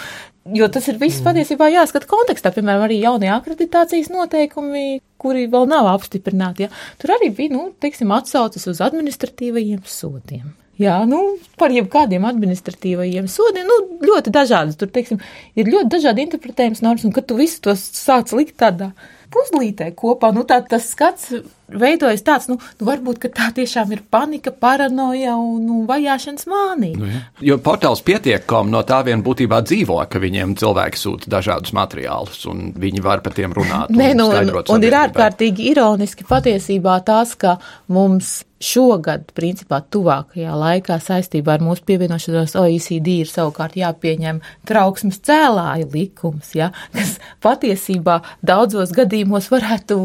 jo 0.53 0.67
tas 0.69 0.85
ir 0.91 0.99
viss 1.01 1.23
patiesībā 1.25 1.71
jāskata 1.73 2.05
kontekstā, 2.11 2.51
piemēram, 2.53 2.85
arī 2.85 2.99
jaunie 3.01 3.31
akreditācijas 3.33 4.11
noteikumi, 4.13 4.99
kuri 5.17 5.47
vēl 5.49 5.65
nav 5.71 5.89
apstiprināti. 5.95 6.67
Ja. 6.67 6.83
Tur 7.01 7.15
arī 7.17 7.31
bija, 7.33 7.55
nu, 7.55 7.71
teiksim, 7.81 8.13
atsaucas 8.13 8.69
uz 8.69 8.83
administratīvajiem 8.91 9.81
sodiem. 9.89 10.53
Jā, 10.81 10.97
nu, 11.07 11.21
par 11.59 11.71
jebkādiem 11.71 12.25
administratīvajiem 12.27 13.29
sodiem, 13.31 13.67
nu, 13.69 13.99
ļoti 14.03 14.33
dažādas. 14.35 14.75
Tur, 14.79 14.91
teiksim, 14.91 15.21
ir 15.55 15.71
ļoti 15.71 15.91
dažādi 15.93 16.25
interpretējums 16.25 16.83
normas, 16.83 17.05
un 17.07 17.15
kad 17.15 17.29
tu 17.29 17.37
visu 17.39 17.61
tos 17.63 17.83
sāc 17.95 18.33
likt 18.35 18.57
tādā 18.59 18.91
puzlītē 19.35 19.89
kopā, 19.97 20.31
nu, 20.35 20.43
tā 20.47 20.61
tas 20.67 20.87
skats 20.91 21.31
veidojas 21.71 22.21
tāds, 22.25 22.47
nu, 22.51 22.57
nu 22.79 22.87
varbūt 22.87 23.25
tā 23.35 23.49
tiešām 23.55 23.91
ir 23.95 24.03
panika, 24.11 24.51
paranoja 24.51 25.33
un 25.39 25.63
nu, 25.65 25.79
vajāšanas 25.89 26.47
mānija. 26.51 26.99
Nu, 26.99 27.09
ja. 27.09 27.21
Jo 27.49 27.57
portāls 27.63 28.03
pietiekami 28.05 28.71
no 28.71 28.83
tā 28.87 29.01
vien 29.07 29.23
būtībā 29.25 29.61
dzīvo, 29.65 29.97
ka 30.11 30.21
viņiem 30.21 30.55
cilvēki 30.61 31.01
sūta 31.01 31.31
dažādus 31.37 31.75
materiālus 31.75 32.43
un 32.51 32.69
viņi 32.79 33.03
var 33.05 33.23
par 33.25 33.35
tiem 33.37 33.55
runāt. 33.55 33.95
Nē, 33.95 34.11
nu, 34.19 34.29
un, 34.29 34.51
un 34.75 34.87
ir 34.87 34.99
ārkārtīgi 35.05 35.71
ironiski 35.73 36.27
patiesībā 36.29 36.99
tas, 37.07 37.33
ka 37.39 37.57
mums 37.91 38.43
šogad, 38.65 39.29
principā, 39.37 39.81
tuvākajā 39.93 40.55
laikā 40.59 40.99
saistībā 41.03 41.55
ar 41.55 41.65
mūsu 41.65 41.85
pievienošanos 41.87 42.55
OECD 42.59 43.19
ir 43.21 43.31
savukārt 43.31 43.77
jāpieņem 43.79 44.41
trauksmes 44.67 45.21
cēlāju 45.25 45.89
likums, 45.93 46.53
ja, 46.57 46.71
kas 46.95 47.17
patiesībā 47.45 48.21
daudzos 48.45 48.93
gadījumos 48.95 49.51
varētu 49.53 49.99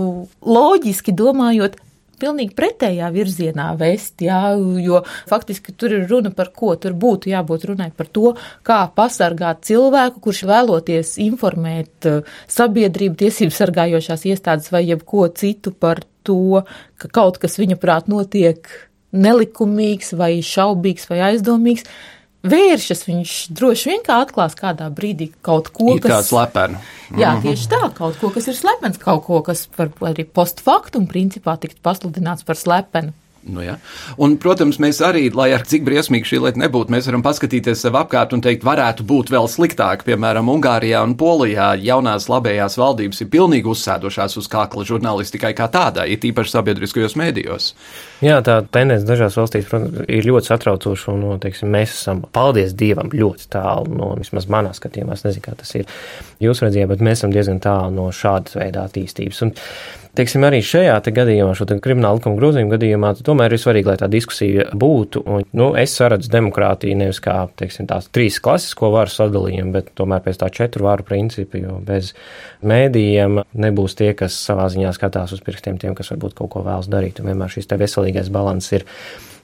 loģiski 0.44 1.16
domājot 1.16 1.81
pilnīgi 2.20 2.55
pretējā 2.57 3.09
virzienā 3.14 3.70
vest, 3.81 4.20
jā, 4.25 4.40
jo 4.85 5.03
faktiski 5.31 5.75
tur 5.77 5.94
ir 5.96 6.07
runa 6.11 6.33
par 6.37 6.53
ko, 6.57 6.75
tur 6.81 6.92
būtu 6.92 7.33
jābūt 7.33 7.66
runai 7.70 7.90
par 7.96 8.11
to, 8.12 8.35
kā 8.66 8.83
pasargāt 8.96 9.64
cilvēku, 9.68 10.23
kurš 10.27 10.44
vēloties 10.51 11.16
informēt 11.25 12.11
uh, 12.11 12.37
sabiedrību, 12.51 13.18
tiesību 13.25 13.57
sargājošās 13.57 14.27
iestādes 14.31 14.70
vai 14.75 14.85
jebko 14.88 15.29
citu 15.40 15.73
par 15.73 16.05
to, 16.26 16.62
ka 17.00 17.11
kaut 17.12 17.40
kas 17.42 17.59
viņa 17.61 17.78
prāt 17.80 18.09
notiek 18.11 18.68
nelikumīgs 19.11 20.14
vai 20.18 20.37
šaubīgs 20.44 21.09
vai 21.11 21.20
aizdomīgs, 21.30 21.87
vēršas, 22.46 23.04
viņš 23.09 23.35
droši 23.56 23.90
vien 23.90 24.04
kā 24.06 24.20
atklās 24.24 24.54
kādā 24.56 24.88
brīdī 24.94 25.30
kaut 25.44 25.68
ko, 25.74 25.94
ir 25.96 26.04
kas 26.04 26.24
ir 26.24 26.28
slepens. 26.30 26.92
Jā, 27.11 27.35
mhm. 27.35 27.42
tieši 27.44 27.66
tā, 27.72 27.83
kaut 27.96 28.20
ko, 28.20 28.30
kas 28.35 28.48
ir 28.48 28.56
slepens, 28.56 29.00
kaut 29.02 29.24
ko, 29.26 29.42
kas 29.46 29.66
var 29.76 29.92
arī 30.12 30.24
post 30.24 30.62
factum 30.64 31.09
principā 31.11 31.56
tikt 31.61 31.83
pasludināts 31.85 32.46
par 32.46 32.59
slepenu. 32.59 33.12
Nu, 33.40 33.62
ja. 33.64 33.79
un, 34.20 34.35
protams, 34.37 34.76
mēs 34.83 34.98
arī, 35.00 35.22
lai 35.33 35.48
ar 35.57 35.62
cik 35.64 35.87
briesmīgi 35.87 36.29
šī 36.29 36.40
lieta 36.44 36.61
nebūtu, 36.61 36.92
mēs 36.92 37.07
varam 37.09 37.22
paskatīties 37.24 37.81
sev 37.87 37.96
apkārt 37.96 38.35
un 38.37 38.42
teikt, 38.44 38.66
varētu 38.68 39.07
būt 39.09 39.33
vēl 39.33 39.48
sliktāk. 39.48 40.05
Piemēram, 40.05 40.50
Ungārijā 40.53 41.00
un 41.07 41.14
Polijā 41.16 41.70
jaunās 41.81 42.29
labējās 42.29 42.76
valdības 42.76 43.24
ir 43.24 43.31
pilnīgi 43.33 43.70
uzsēdušās 43.72 44.37
uz 44.37 44.48
kākla 44.53 44.85
žurnālistikai 44.85 45.55
kā 45.57 45.70
tādai, 45.72 46.11
it 46.12 46.26
īpaši 46.29 46.53
sabiedriskajos 46.53 47.16
mēdījos. 47.16 47.70
Jā, 48.20 48.42
tā 48.44 48.59
tendence 48.76 49.09
dažās 49.09 49.38
valstīs, 49.40 49.64
protams, 49.70 50.05
ir 50.05 50.29
ļoti 50.29 50.53
satraucoša, 50.53 51.14
un, 51.14 51.24
no, 51.24 51.38
teiksim, 51.40 51.72
mēs 51.72 51.96
esam, 51.96 52.20
paldies 52.37 52.76
Dievam, 52.76 53.09
ļoti 53.09 53.48
tālu 53.57 53.96
no, 53.96 54.11
vismaz 54.20 54.50
manā 54.53 54.74
skatījumā, 54.76 55.16
es 55.16 55.24
nezinu, 55.24 55.46
kā 55.48 55.57
tas 55.57 55.72
ir 55.81 55.88
jūsu 56.44 56.66
redzējumā, 56.66 56.92
bet 56.92 57.07
mēs 57.09 57.22
esam 57.22 57.33
diezgan 57.33 57.64
tālu 57.64 57.96
no 57.96 58.11
šādas 58.12 58.61
veida 58.61 58.85
attīstības. 58.85 59.40
Un, 59.48 59.57
teiksim, 60.18 60.44
arī 60.46 60.61
šajā 60.64 60.96
te 61.05 61.12
gadījumā, 61.14 61.55
šo 61.59 61.66
kriminālu 61.83 62.18
likumu 62.18 62.38
grozījumu 62.38 62.75
gadījumā, 62.75 63.12
tomēr 63.27 63.55
ir 63.55 63.62
svarīgi, 63.62 63.90
lai 63.90 63.96
tā 64.01 64.09
diskusija 64.11 64.68
būtu. 64.77 65.23
Un, 65.27 65.46
nu, 65.57 65.70
es 65.81 65.94
saredzu 65.99 66.33
demokrātiju 66.33 66.99
nevis 67.01 67.23
kā 67.25 67.37
teiksim, 67.61 67.88
tās 67.90 68.11
trīs 68.14 68.40
klasisko 68.42 68.92
varu 68.94 69.12
sadalījumu, 69.14 69.75
bet 69.77 69.92
tomēr 69.99 70.25
pēc 70.27 70.42
tā 70.42 70.51
četru 70.61 70.88
varu 70.88 71.07
principu, 71.07 71.62
jo 71.62 71.79
bez 71.87 72.12
mēdījiem 72.66 73.42
nebūs 73.66 73.99
tie, 73.99 74.12
kas 74.18 74.37
savā 74.51 74.68
ziņā 74.73 74.94
skatās 74.96 75.35
uz 75.37 75.42
pirkstiem 75.46 75.81
tiem, 75.81 75.96
kas 75.99 76.12
varbūt 76.14 76.38
kaut 76.38 76.55
ko 76.57 76.64
vēlas 76.66 76.90
darīt. 76.90 77.23
Un 77.23 77.33
vienmēr 77.33 77.53
šis 77.53 77.70
veselīgais 77.70 78.33
balans 78.35 78.73
ir 78.77 78.87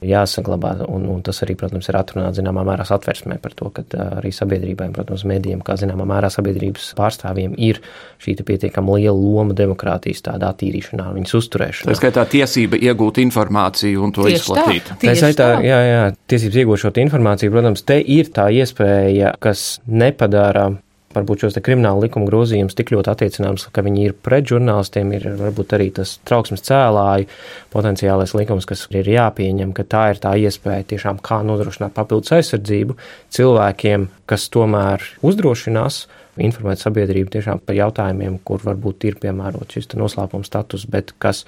jāsaglabā. 0.05 0.73
Un, 0.87 1.07
un 1.11 1.21
tas 1.25 1.41
arī, 1.45 1.55
protams, 1.59 1.87
ir 1.89 1.97
atrunāts 1.99 2.39
zināmā 2.39 2.63
mērā 2.67 2.85
satversmē 2.87 3.39
par 3.43 3.55
to, 3.57 3.71
ka 3.73 3.83
arī 4.19 4.31
sabiedrībai, 4.35 4.89
protams, 4.95 5.25
mēdījiem, 5.29 5.63
kā 5.65 5.77
zināmā 5.79 6.07
mērā 6.09 6.29
sabiedrības 6.33 6.91
pārstāvjiem, 6.97 7.55
ir 7.57 7.81
šī 8.23 8.37
pietiekama 8.47 8.97
liela 8.97 9.17
loma 9.17 9.55
demokrātijas 9.57 10.23
tādā 10.25 10.51
attīrīšanā, 10.53 11.09
viņas 11.17 11.37
uzturēšanā. 11.41 11.91
Tā 11.91 11.99
skaitā 11.99 12.25
tiesība 12.29 12.79
iegūt 12.79 13.21
informāciju 13.25 14.07
un 14.07 14.15
to 14.15 14.27
tieši 14.27 14.41
izplatīt. 14.41 14.91
Tā, 14.91 14.99
tieši 15.03 15.31
tā, 15.37 15.51
jā, 15.65 15.79
jā, 15.87 16.03
tiesības 16.29 16.59
iegūt 16.63 16.83
šo 16.85 16.93
informāciju, 17.07 17.53
protams, 17.53 17.85
te 17.87 17.99
ir 18.01 18.29
tā 18.33 18.49
iespēja, 18.53 19.35
kas 19.43 19.77
nepadara 19.87 20.69
varbūt 21.17 21.45
šos 21.45 21.57
krimināla 21.63 22.05
likuma 22.05 22.29
grozījumus 22.29 22.77
tik 22.77 22.93
ļoti 22.93 23.11
attiecināms, 23.13 23.67
ka 23.73 23.83
viņi 23.85 24.05
ir 24.07 24.15
pret 24.25 24.47
žurnālistiem, 24.51 25.13
ir 25.17 25.27
varbūt 25.39 25.75
arī 25.77 25.89
tas 25.99 26.17
trauksmes 26.27 26.65
cēlāju 26.67 27.27
potenciālais 27.73 28.35
likums, 28.37 28.67
kas 28.69 28.85
ir 28.95 29.09
jāpieņem, 29.11 29.73
ka 29.77 29.87
tā 29.87 30.03
ir 30.13 30.21
tā 30.23 30.35
iespēja 30.39 30.87
tiešām 30.93 31.21
kā 31.25 31.41
nodrošināt 31.47 31.95
papildus 31.97 32.35
aizsardzību 32.37 32.97
cilvēkiem, 33.37 34.07
kas 34.29 34.47
tomēr 34.53 35.03
uzdrošinās 35.25 36.05
informēt 36.37 36.81
sabiedrību 36.81 37.33
tiešām 37.33 37.61
par 37.65 37.77
jautājumiem, 37.77 38.37
kur 38.45 38.61
varbūt 38.65 39.07
ir 39.09 39.17
piemērots 39.21 39.77
šis 39.77 39.91
noslēpuma 39.97 40.45
status, 40.45 40.85
bet 40.89 41.15
kas 41.21 41.45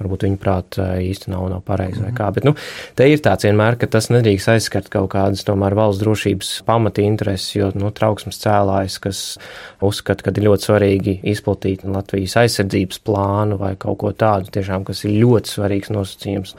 varbūt 0.00 0.26
viņa 0.26 0.38
prāt 0.40 0.78
īsti 0.80 1.32
nav, 1.32 1.46
nav 1.52 1.62
pareizi 1.66 2.00
vai 2.00 2.10
mhm. 2.10 2.16
kā. 2.18 2.30
Bet, 2.36 2.46
nu, 2.48 2.54
te 2.98 3.08
ir 3.10 3.22
tāds 3.24 3.46
vienmēr, 3.48 3.78
ka 3.80 3.88
tas 3.90 4.10
nedrīkst 4.12 4.52
aizskart 4.56 4.90
kaut 4.92 5.10
kādas 5.14 5.44
tomēr 5.46 5.76
valsts 5.78 6.02
drošības 6.02 6.52
pamata 6.68 7.04
intereses, 7.04 7.52
jo, 7.56 7.70
nu, 7.78 7.92
trauksmes 7.94 8.40
cēlājs, 8.42 8.98
kas 9.02 9.22
uzskata, 9.84 10.26
ka 10.26 10.34
ir 10.36 10.48
ļoti 10.48 10.70
svarīgi 10.70 11.18
izplatīt 11.32 11.86
Latvijas 11.86 12.36
aizsardzības 12.44 13.00
plānu 13.06 13.60
vai 13.60 13.74
kaut 13.80 14.00
ko 14.02 14.12
tādu, 14.16 14.52
tiešām, 14.54 14.84
kas 14.88 15.04
ir 15.06 15.16
ļoti 15.22 15.56
svarīgs 15.56 15.94
nosacījums. 15.94 16.56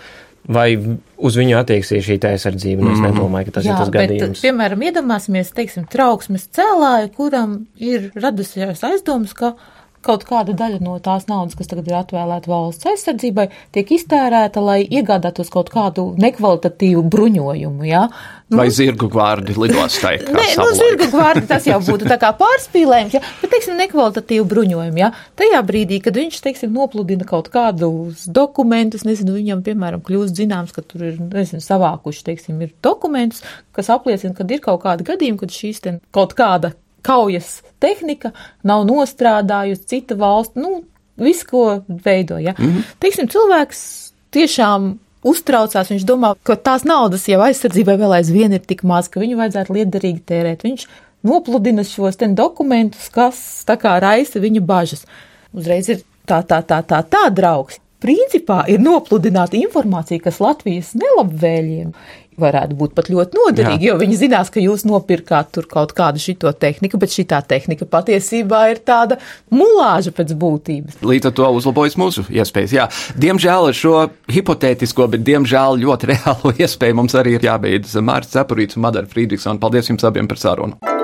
Vai 0.47 0.69
uz 0.79 1.35
viņu 1.35 1.57
attieksies 1.59 2.05
šī 2.05 2.15
aizsardzība? 2.29 2.79
Nu, 2.85 2.93
es 2.93 3.01
mm. 3.01 3.09
nedomāju, 3.09 3.49
ka 3.49 3.57
tas 3.57 3.65
Jā, 3.67 3.73
ir 3.73 3.81
tas 3.81 3.89
bet, 3.91 4.05
gadījums. 4.05 4.43
Piemēram, 4.45 4.85
iedomāsimies, 4.87 5.49
teiksim, 5.57 5.87
trauksmes 5.91 6.47
cēlāju, 6.55 7.09
kuram 7.17 7.57
ir 7.83 8.07
radusies 8.15 8.85
aizdomas, 8.87 9.33
ka 9.35 9.57
kaut 10.05 10.23
kāda 10.27 10.55
daļa 10.57 10.79
no 10.83 10.95
tās 11.03 11.27
naudas, 11.29 11.57
kas 11.57 11.69
tagad 11.71 11.89
ir 11.89 11.97
atvēlēta 11.99 12.49
valsts 12.51 12.87
aizsardzībai, 12.91 13.47
tiek 13.75 13.93
iztērēta, 13.97 14.63
lai 14.63 14.79
iegādātos 14.85 15.51
kaut 15.53 15.71
kādu 15.73 16.09
nekvalitatīvu 16.21 17.03
bruņojumu. 17.11 17.87
Ja? 17.87 18.07
Nu, 18.47 18.61
Vai 18.61 18.69
zirgu 18.71 19.09
gvārdi 19.11 19.57
lidostai? 19.59 20.13
Nē, 20.23 20.45
nu, 20.59 20.67
zirgu 20.77 21.09
gvārdi 21.11 21.43
tas 21.49 21.67
jau 21.67 21.81
būtu 21.83 22.07
tā 22.07 22.15
kā 22.21 22.31
pārspīlējums, 22.39 23.17
ja? 23.17 23.23
bet, 23.41 23.51
teiksim, 23.51 23.75
nekvalitatīvu 23.81 24.47
bruņojumu. 24.53 25.01
Ja? 25.01 25.11
Tajā 25.39 25.61
brīdī, 25.67 25.99
kad 26.05 26.15
viņš, 26.19 26.39
teiksim, 26.45 26.71
nopludina 26.77 27.27
kaut 27.27 27.51
kādus 27.53 28.23
dokumentus, 28.31 29.03
nezinu, 29.07 29.35
viņam, 29.35 29.65
piemēram, 29.67 30.03
kļūst 30.07 30.39
zināms, 30.39 30.75
ka 30.75 30.85
tur 30.85 31.09
ir, 31.11 31.19
nezinu, 31.19 31.63
savākuši, 31.63 32.25
teiksim, 32.31 32.63
ir 32.63 32.71
dokumentus, 32.85 33.43
kas 33.75 33.91
apliecina, 33.93 34.35
ka 34.37 34.47
ir 34.47 34.63
kaut 34.63 34.85
kādi 34.85 35.07
gadījumi, 35.11 35.41
kad 35.43 35.53
šīs 35.59 35.83
ten 35.83 36.03
kaut 36.15 36.37
kāda 36.37 36.77
kaujas 37.07 37.61
tehnika 37.83 38.33
nav 38.67 38.85
nostrādājusi 38.89 39.87
cita 39.93 40.17
valsts, 40.19 40.59
nu, 40.59 40.83
visu, 41.17 41.47
ko 41.49 41.65
veidoja. 41.87 42.55
Mm 42.57 42.65
-hmm. 42.65 42.95
Teiksim, 42.99 43.27
cilvēks 43.27 44.11
tiešām 44.31 44.97
uztraucās, 45.23 45.89
viņš 45.91 46.05
domā, 46.05 46.35
ka 46.43 46.55
tās 46.55 46.85
naudas 46.87 47.27
jau 47.27 47.41
aizsardzībai 47.41 47.97
vēl 47.97 48.17
aizvien 48.19 48.53
ir 48.53 48.59
tik 48.59 48.83
maz, 48.83 49.07
ka 49.07 49.19
viņu 49.19 49.37
vajadzētu 49.37 49.73
liederīgi 49.73 50.21
tērēt. 50.25 50.63
Viņš 50.63 50.87
nopludina 51.23 51.83
šos 51.83 52.19
ten 52.19 52.35
dokumentus, 52.35 53.09
kas 53.09 53.63
tā 53.67 53.77
kā 53.81 53.99
raisa 53.99 54.39
viņa 54.39 54.61
bažas. 54.61 55.05
Uzreiz 55.53 55.89
ir 55.89 56.03
tā, 56.27 56.43
tā, 56.43 56.61
tā, 56.61 56.81
tā, 56.83 57.01
tā 57.03 57.27
draugs. 57.33 57.79
Principā 58.03 58.61
ir 58.69 58.79
nopludināta 58.79 59.57
informācija, 59.57 60.21
kas 60.21 60.39
Latvijas 60.39 60.93
nelabvēliem 60.93 61.93
varētu 62.41 62.77
būt 62.77 62.93
pat 62.97 63.09
ļoti 63.11 63.37
noderīgi, 63.37 63.87
Jā. 63.87 63.93
jo 63.93 63.97
viņi 64.01 64.19
zinās, 64.19 64.51
ka 64.53 64.61
jūs 64.63 64.85
nopirkāt 64.87 65.51
tur 65.55 65.67
kaut 65.69 65.93
kādu 65.97 66.21
šito 66.21 66.51
tehniku, 66.53 66.99
bet 67.01 67.13
šitā 67.13 67.41
tehnika 67.45 67.87
patiesībā 67.89 68.63
ir 68.73 68.81
tāda 68.85 69.19
mulāža 69.53 70.13
pēc 70.15 70.35
būtības. 70.37 70.99
Līdz 71.07 71.31
ar 71.31 71.37
to 71.39 71.51
uzlabojas 71.59 71.97
mūsu 71.99 72.27
iespējas. 72.29 72.75
Jā, 72.77 72.89
diemžēl 73.17 73.71
ar 73.71 73.77
šo 73.77 73.95
hipotētisko, 74.33 75.09
bet 75.15 75.25
diemžēl 75.27 75.81
ļoti 75.85 76.13
reālo 76.13 76.53
iespēju 76.63 77.01
mums 77.01 77.17
arī 77.17 77.37
ir 77.37 77.49
jābeidz 77.49 77.97
Mārcis 78.01 78.37
Cepurīts 78.37 78.77
un 78.77 78.87
Madara 78.87 79.09
Frīdriksona. 79.09 79.61
Paldies 79.61 79.91
jums 79.93 80.05
abiem 80.07 80.29
par 80.29 80.41
sarunu! 80.41 80.96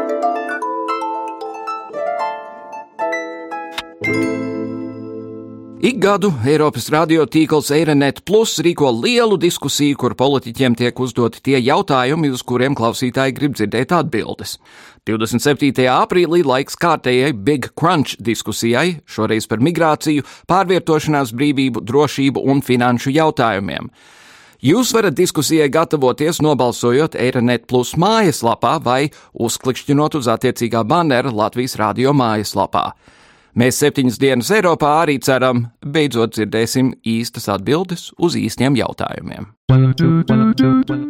Ik 5.83 5.97
gadu 5.99 6.29
Eiropas 6.47 6.85
radiotīkls 6.93 7.67
Eirenet 7.75 8.21
Plus 8.23 8.53
rīko 8.63 8.87
lielu 8.95 9.35
diskusiju, 9.35 9.97
kur 9.99 10.13
politiķiem 10.15 10.77
tiek 10.79 10.99
uzdoti 11.03 11.41
tie 11.43 11.57
jautājumi, 11.59 12.29
uz 12.31 12.39
kuriem 12.47 12.71
klausītāji 12.79 13.33
grib 13.35 13.57
dzirdēt 13.57 13.91
atbildes. 13.91 14.53
27. 15.09 15.83
aprīlī 15.91 16.39
laiks 16.47 16.79
kārtējai 16.79 17.33
Big 17.35 17.67
Crunch 17.75 18.15
diskusijai, 18.15 19.01
šoreiz 19.03 19.49
par 19.51 19.59
migrāciju, 19.59 20.23
pārvietošanās 20.47 21.33
brīvību, 21.35 21.83
drošību 21.83 22.45
un 22.53 22.63
finanšu 22.63 23.11
jautājumiem. 23.17 23.89
Jūs 24.63 24.93
varat 24.95 25.17
diskusijai 25.17 25.67
gatavoties 25.67 26.39
nobalsojot 26.47 27.17
Eironet 27.19 27.67
Plus 27.67 27.91
mājaslapā 27.99 28.77
vai 28.87 29.01
uzklikšķinot 29.35 30.15
uz 30.21 30.31
attiecīgā 30.31 30.85
bannera 30.87 31.35
Latvijas 31.43 31.75
radio 31.83 32.15
mājaslapā. 32.15 32.93
Mēs 33.53 33.77
septiņas 33.83 34.15
dienas 34.17 34.49
Eiropā 34.55 34.95
arī 35.03 35.19
ceram, 35.21 35.67
beidzot 35.85 36.33
dzirdēsim 36.33 36.87
īstas 37.05 37.45
atbildes 37.53 38.07
uz 38.17 38.33
īstiem 38.39 38.73
jautājumiem. 38.79 39.51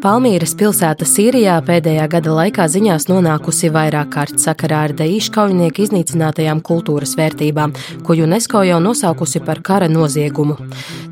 Palmīras 0.04 0.52
pilsēta 0.54 1.08
Sīrijā 1.10 1.56
pēdējā 1.66 2.04
gada 2.06 2.36
laikā 2.38 2.68
ziņās 2.70 3.08
nonākusi 3.10 3.72
vairāk 3.74 4.12
kārt 4.14 4.38
sakarā 4.38 4.84
ar 4.86 4.92
Daīšu 4.94 5.32
kaujinieku 5.34 5.82
iznīcinātajām 5.88 6.62
kultūras 6.62 7.16
vērtībām, 7.18 7.74
ko 8.06 8.14
UNESCO 8.14 8.62
jau 8.68 8.78
nosaukusi 8.84 9.42
par 9.42 9.64
kara 9.66 9.88
noziegumu. 9.90 10.60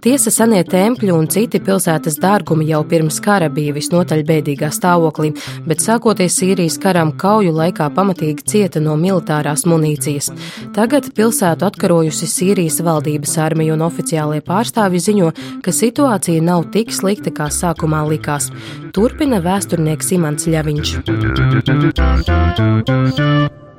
Tiesa 0.06 0.30
senie 0.34 0.62
tempļi 0.69 1.10
un 1.15 1.25
citi 1.34 1.58
pilsētas 1.65 2.19
dārgumi 2.21 2.67
jau 2.69 2.84
pirms 2.86 3.17
kara 3.25 3.49
bija 3.49 3.73
visnotaļ 3.73 4.21
bēdīgā 4.30 4.69
stāvoklī, 4.77 5.34
bet 5.65 5.82
sākoties 5.82 6.38
Sīrijas 6.38 6.77
karam 6.82 7.10
kauju 7.17 7.56
laikā 7.58 7.89
pamatīgi 7.97 8.45
cieta 8.54 8.82
no 8.86 8.93
militārās 9.01 9.65
munīcijas. 9.65 10.30
Tagad 10.77 11.10
pilsētu 11.17 11.65
atkarojusi 11.71 12.30
Sīrijas 12.30 12.80
valdības 12.86 13.36
armija 13.41 13.73
un 13.73 13.86
oficiālie 13.89 14.45
pārstāvji 14.45 15.04
ziņo, 15.10 15.34
ka 15.65 15.73
situācija 15.73 16.45
nav 16.45 16.69
tik 16.77 16.93
slikta, 16.93 17.31
kā 17.36 17.48
sākumā 17.52 18.02
likās. 18.10 18.50
Turpina 18.96 19.41
vēsturnieks 19.44 20.12
Imants 20.17 20.48
Ļaviņš. 20.52 20.94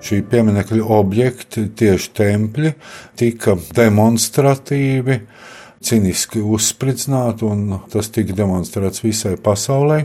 Šī 0.02 0.18
pieminiekļa 0.26 0.86
objekti, 0.96 1.68
tieši 1.78 2.08
tempļi, 2.18 2.72
tika 3.18 3.54
demonstratīvi, 3.76 5.20
ciniski 5.82 6.42
uzspridzināti, 6.42 7.46
un 7.46 7.78
tas 7.92 8.10
tika 8.14 8.34
demonstrēts 8.38 9.04
visai 9.04 9.36
pasaulē. 9.38 10.02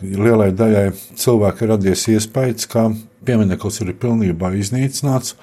Lielai 0.00 0.48
daļai 0.56 0.86
cilvēku 1.20 1.68
radies 1.68 2.06
iespējas, 2.08 2.66
ka 2.72 2.88
piemineklis 3.26 3.82
ir 3.84 3.92
pilnībā 4.00 4.54
iznīcināts. 4.56 5.36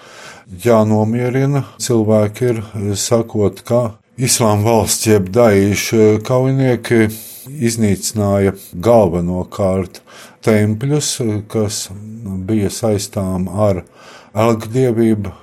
Jānomierina 0.64 1.64
cilvēki 1.84 2.50
ir 2.50 2.62
sakot, 2.98 3.62
ka 3.68 3.82
Islāma 4.18 4.66
valsts 4.66 5.06
jeb 5.06 5.28
Daīša 5.30 6.24
kaujinieki 6.26 7.04
iznīcināja 7.68 8.56
galvenokārt 8.82 10.00
tempļus, 10.42 11.10
kas 11.54 11.84
bija 12.50 12.72
saistām 12.74 13.46
ar 13.46 13.84
elgdievību, 14.34 15.36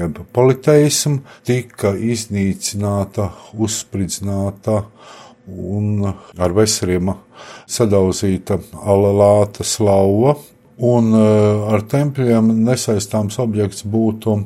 jeb 0.00 0.18
politeismu, 0.34 1.20
tika 1.46 1.94
iznīcināta, 1.94 3.28
uzspridzināta 3.54 4.80
un 5.46 6.08
ar 6.10 6.58
vesriem 6.58 7.14
sadauzīta 7.70 8.58
alelāta 8.82 9.62
slauva. 9.62 10.40
Un 10.82 11.12
ar 11.14 11.84
tempļiem 11.86 12.48
nesaistāms 12.66 13.36
objekts 13.38 13.84
būtu 13.86 14.40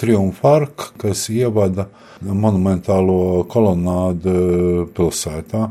triumfa 0.00 0.56
arka, 0.62 0.90
kas 1.02 1.28
ievada 1.34 1.88
monumentālo 2.22 3.44
kolonādu 3.50 4.88
pilsētā 4.96 5.68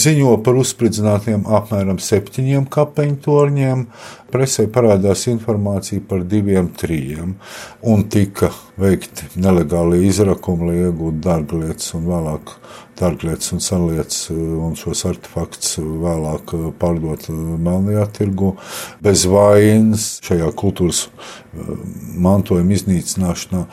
ziņo 0.00 0.36
par 0.44 0.58
uzspridzinātiem 0.60 1.44
apmēram 1.58 1.98
septiņiem 2.00 2.66
kapeņu 2.72 3.18
torņiem. 3.24 3.84
Presē 4.30 4.66
parādās 4.72 5.26
informācija 5.32 6.02
par 6.08 6.22
diviem, 6.30 6.70
trijiem, 6.78 7.34
un 7.82 8.04
tika 8.12 8.52
veikti 8.80 9.26
nelegāli 9.42 10.04
izrakumi, 10.06 10.70
lai 10.70 10.76
iegūtu 10.86 11.24
dārglietas 11.26 11.94
un 11.98 12.06
vēlāk 12.08 12.54
dārglietas 13.00 13.52
un 13.54 13.62
senlietas 13.64 14.22
un 14.30 14.76
šos 14.78 15.04
artefaktus 15.08 15.78
vēlāk 15.80 16.54
pārdot 16.80 17.28
melnajā 17.32 18.06
tirgu. 18.20 18.54
Bez 19.02 19.26
vainas 19.30 20.08
šajā 20.26 20.50
kultūras 20.60 21.06
eh, 21.08 21.70
mantojuma 22.20 22.76
iznīcināšanā 22.76 23.64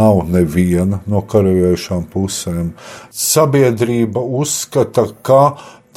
nav 0.00 0.22
neviena 0.30 1.02
no 1.10 1.24
karavējušām 1.26 2.06
pusēm. 2.12 2.70
Sabiedrība 3.10 4.22
uzskata, 4.40 5.08
ka 5.26 5.42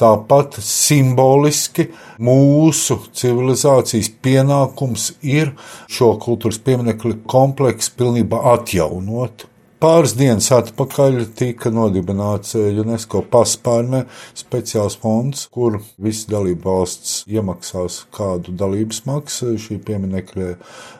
Tāpat 0.00 0.56
simboliski 0.64 1.90
mūsu 2.24 2.96
civilizācijas 3.20 4.08
pienākums 4.24 5.10
ir 5.20 5.52
šo 5.92 6.14
kultūras 6.22 6.56
pieminiektu 6.64 7.18
kompleksu 7.28 7.92
pilnībā 7.98 8.40
atjaunot. 8.54 9.44
Pāris 9.80 10.12
dienas 10.12 10.50
atpakaļ 10.52 11.14
tika 11.38 11.70
nodibināts 11.72 12.52
UNESCO 12.52 13.22
paspārnē 13.32 14.02
speciāls 14.36 14.98
fonds, 15.00 15.46
kur 15.48 15.78
visas 15.96 16.26
dalību 16.28 16.68
valsts 16.68 17.14
iemaksās 17.24 18.02
kādu 18.12 18.52
dalības 18.60 19.00
maksu 19.08 19.54
šī 19.56 19.78
pieminiekļa 19.88 20.50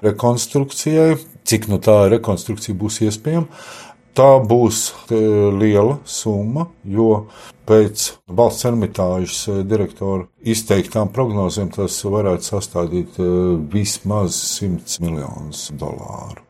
rekonstrukcijai. 0.09 1.21
Cik 1.45 1.69
no 1.69 1.77
tā 1.85 2.07
rekonstrukcija 2.15 2.81
būs 2.81 3.03
iespējama? 3.05 3.53
Tā 4.17 4.33
būs 4.49 4.83
liela 5.13 6.01
summa, 6.09 6.71
jo 6.83 7.27
pēc 7.69 8.11
valsts 8.33 8.67
ermitāžas 8.73 9.47
eh, 9.53 9.63
direktora 9.69 10.25
izteiktām 10.41 11.13
prognozēm 11.15 11.69
tas 11.77 12.01
varētu 12.05 12.55
sastādīt 12.57 13.21
eh, 13.21 13.33
vismaz 13.77 14.41
100 14.59 15.05
miljonus 15.05 15.69
dolāru. 15.77 16.50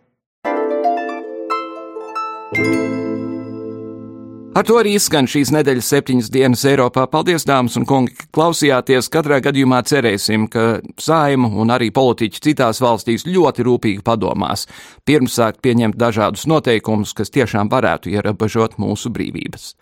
Ar 4.50 4.66
to 4.66 4.74
arī 4.80 4.96
izskan 4.98 5.28
šīs 5.30 5.52
nedēļas 5.54 5.88
septiņas 5.92 6.30
dienas 6.34 6.64
Eiropā. 6.66 7.04
Paldies, 7.08 7.44
dāmas 7.46 7.76
un 7.78 7.86
kungi, 7.86 8.16
ka 8.18 8.26
klausījāties. 8.34 9.08
Katrā 9.12 9.38
gadījumā 9.44 9.78
cerēsim, 9.86 10.48
ka 10.50 10.80
saimu 10.98 11.52
un 11.62 11.70
arī 11.70 11.92
politiķi 11.94 12.42
citās 12.48 12.82
valstīs 12.82 13.24
ļoti 13.28 13.66
rūpīgi 13.68 14.02
padomās, 14.06 14.66
pirms 15.06 15.38
sākt 15.38 15.62
pieņemt 15.62 15.96
dažādus 16.00 16.48
noteikumus, 16.50 17.14
kas 17.14 17.30
tiešām 17.30 17.70
varētu 17.70 18.10
ierobežot 18.10 18.74
mūsu 18.82 19.14
brīvības. 19.14 19.76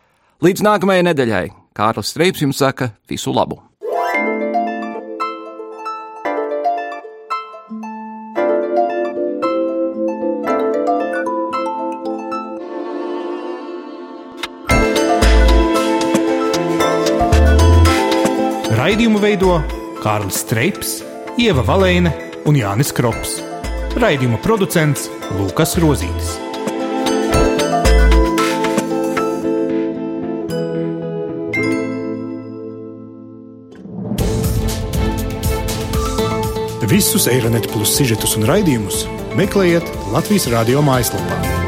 Līdz 0.45 0.66
nākamajai 0.69 1.09
nedēļai 1.09 1.47
Kārlis 1.79 2.12
Streips 2.12 2.45
jums 2.45 2.61
saka 2.61 2.93
visu 3.09 3.33
labu! 3.33 3.68
Raidījumu 18.89 19.18
veido 19.20 19.51
Kārlis 20.01 20.39
Streips, 20.41 21.03
Ieva 21.36 21.61
Valēne 21.61 22.09
un 22.49 22.57
Jānis 22.57 22.89
Krops. 22.97 23.34
Raidījuma 24.01 24.39
producents 24.41 25.11
Lukas 25.36 25.76
Rozītis. 25.76 26.30
Visus 36.89 37.28
Eironet 37.28 37.68
plus 37.68 37.93
sižetus 37.93 38.39
un 38.41 38.49
raidījumus 38.49 39.05
meklējiet 39.36 39.93
Latvijas 40.16 40.49
radio 40.57 40.80
mājaslapā. 40.80 41.68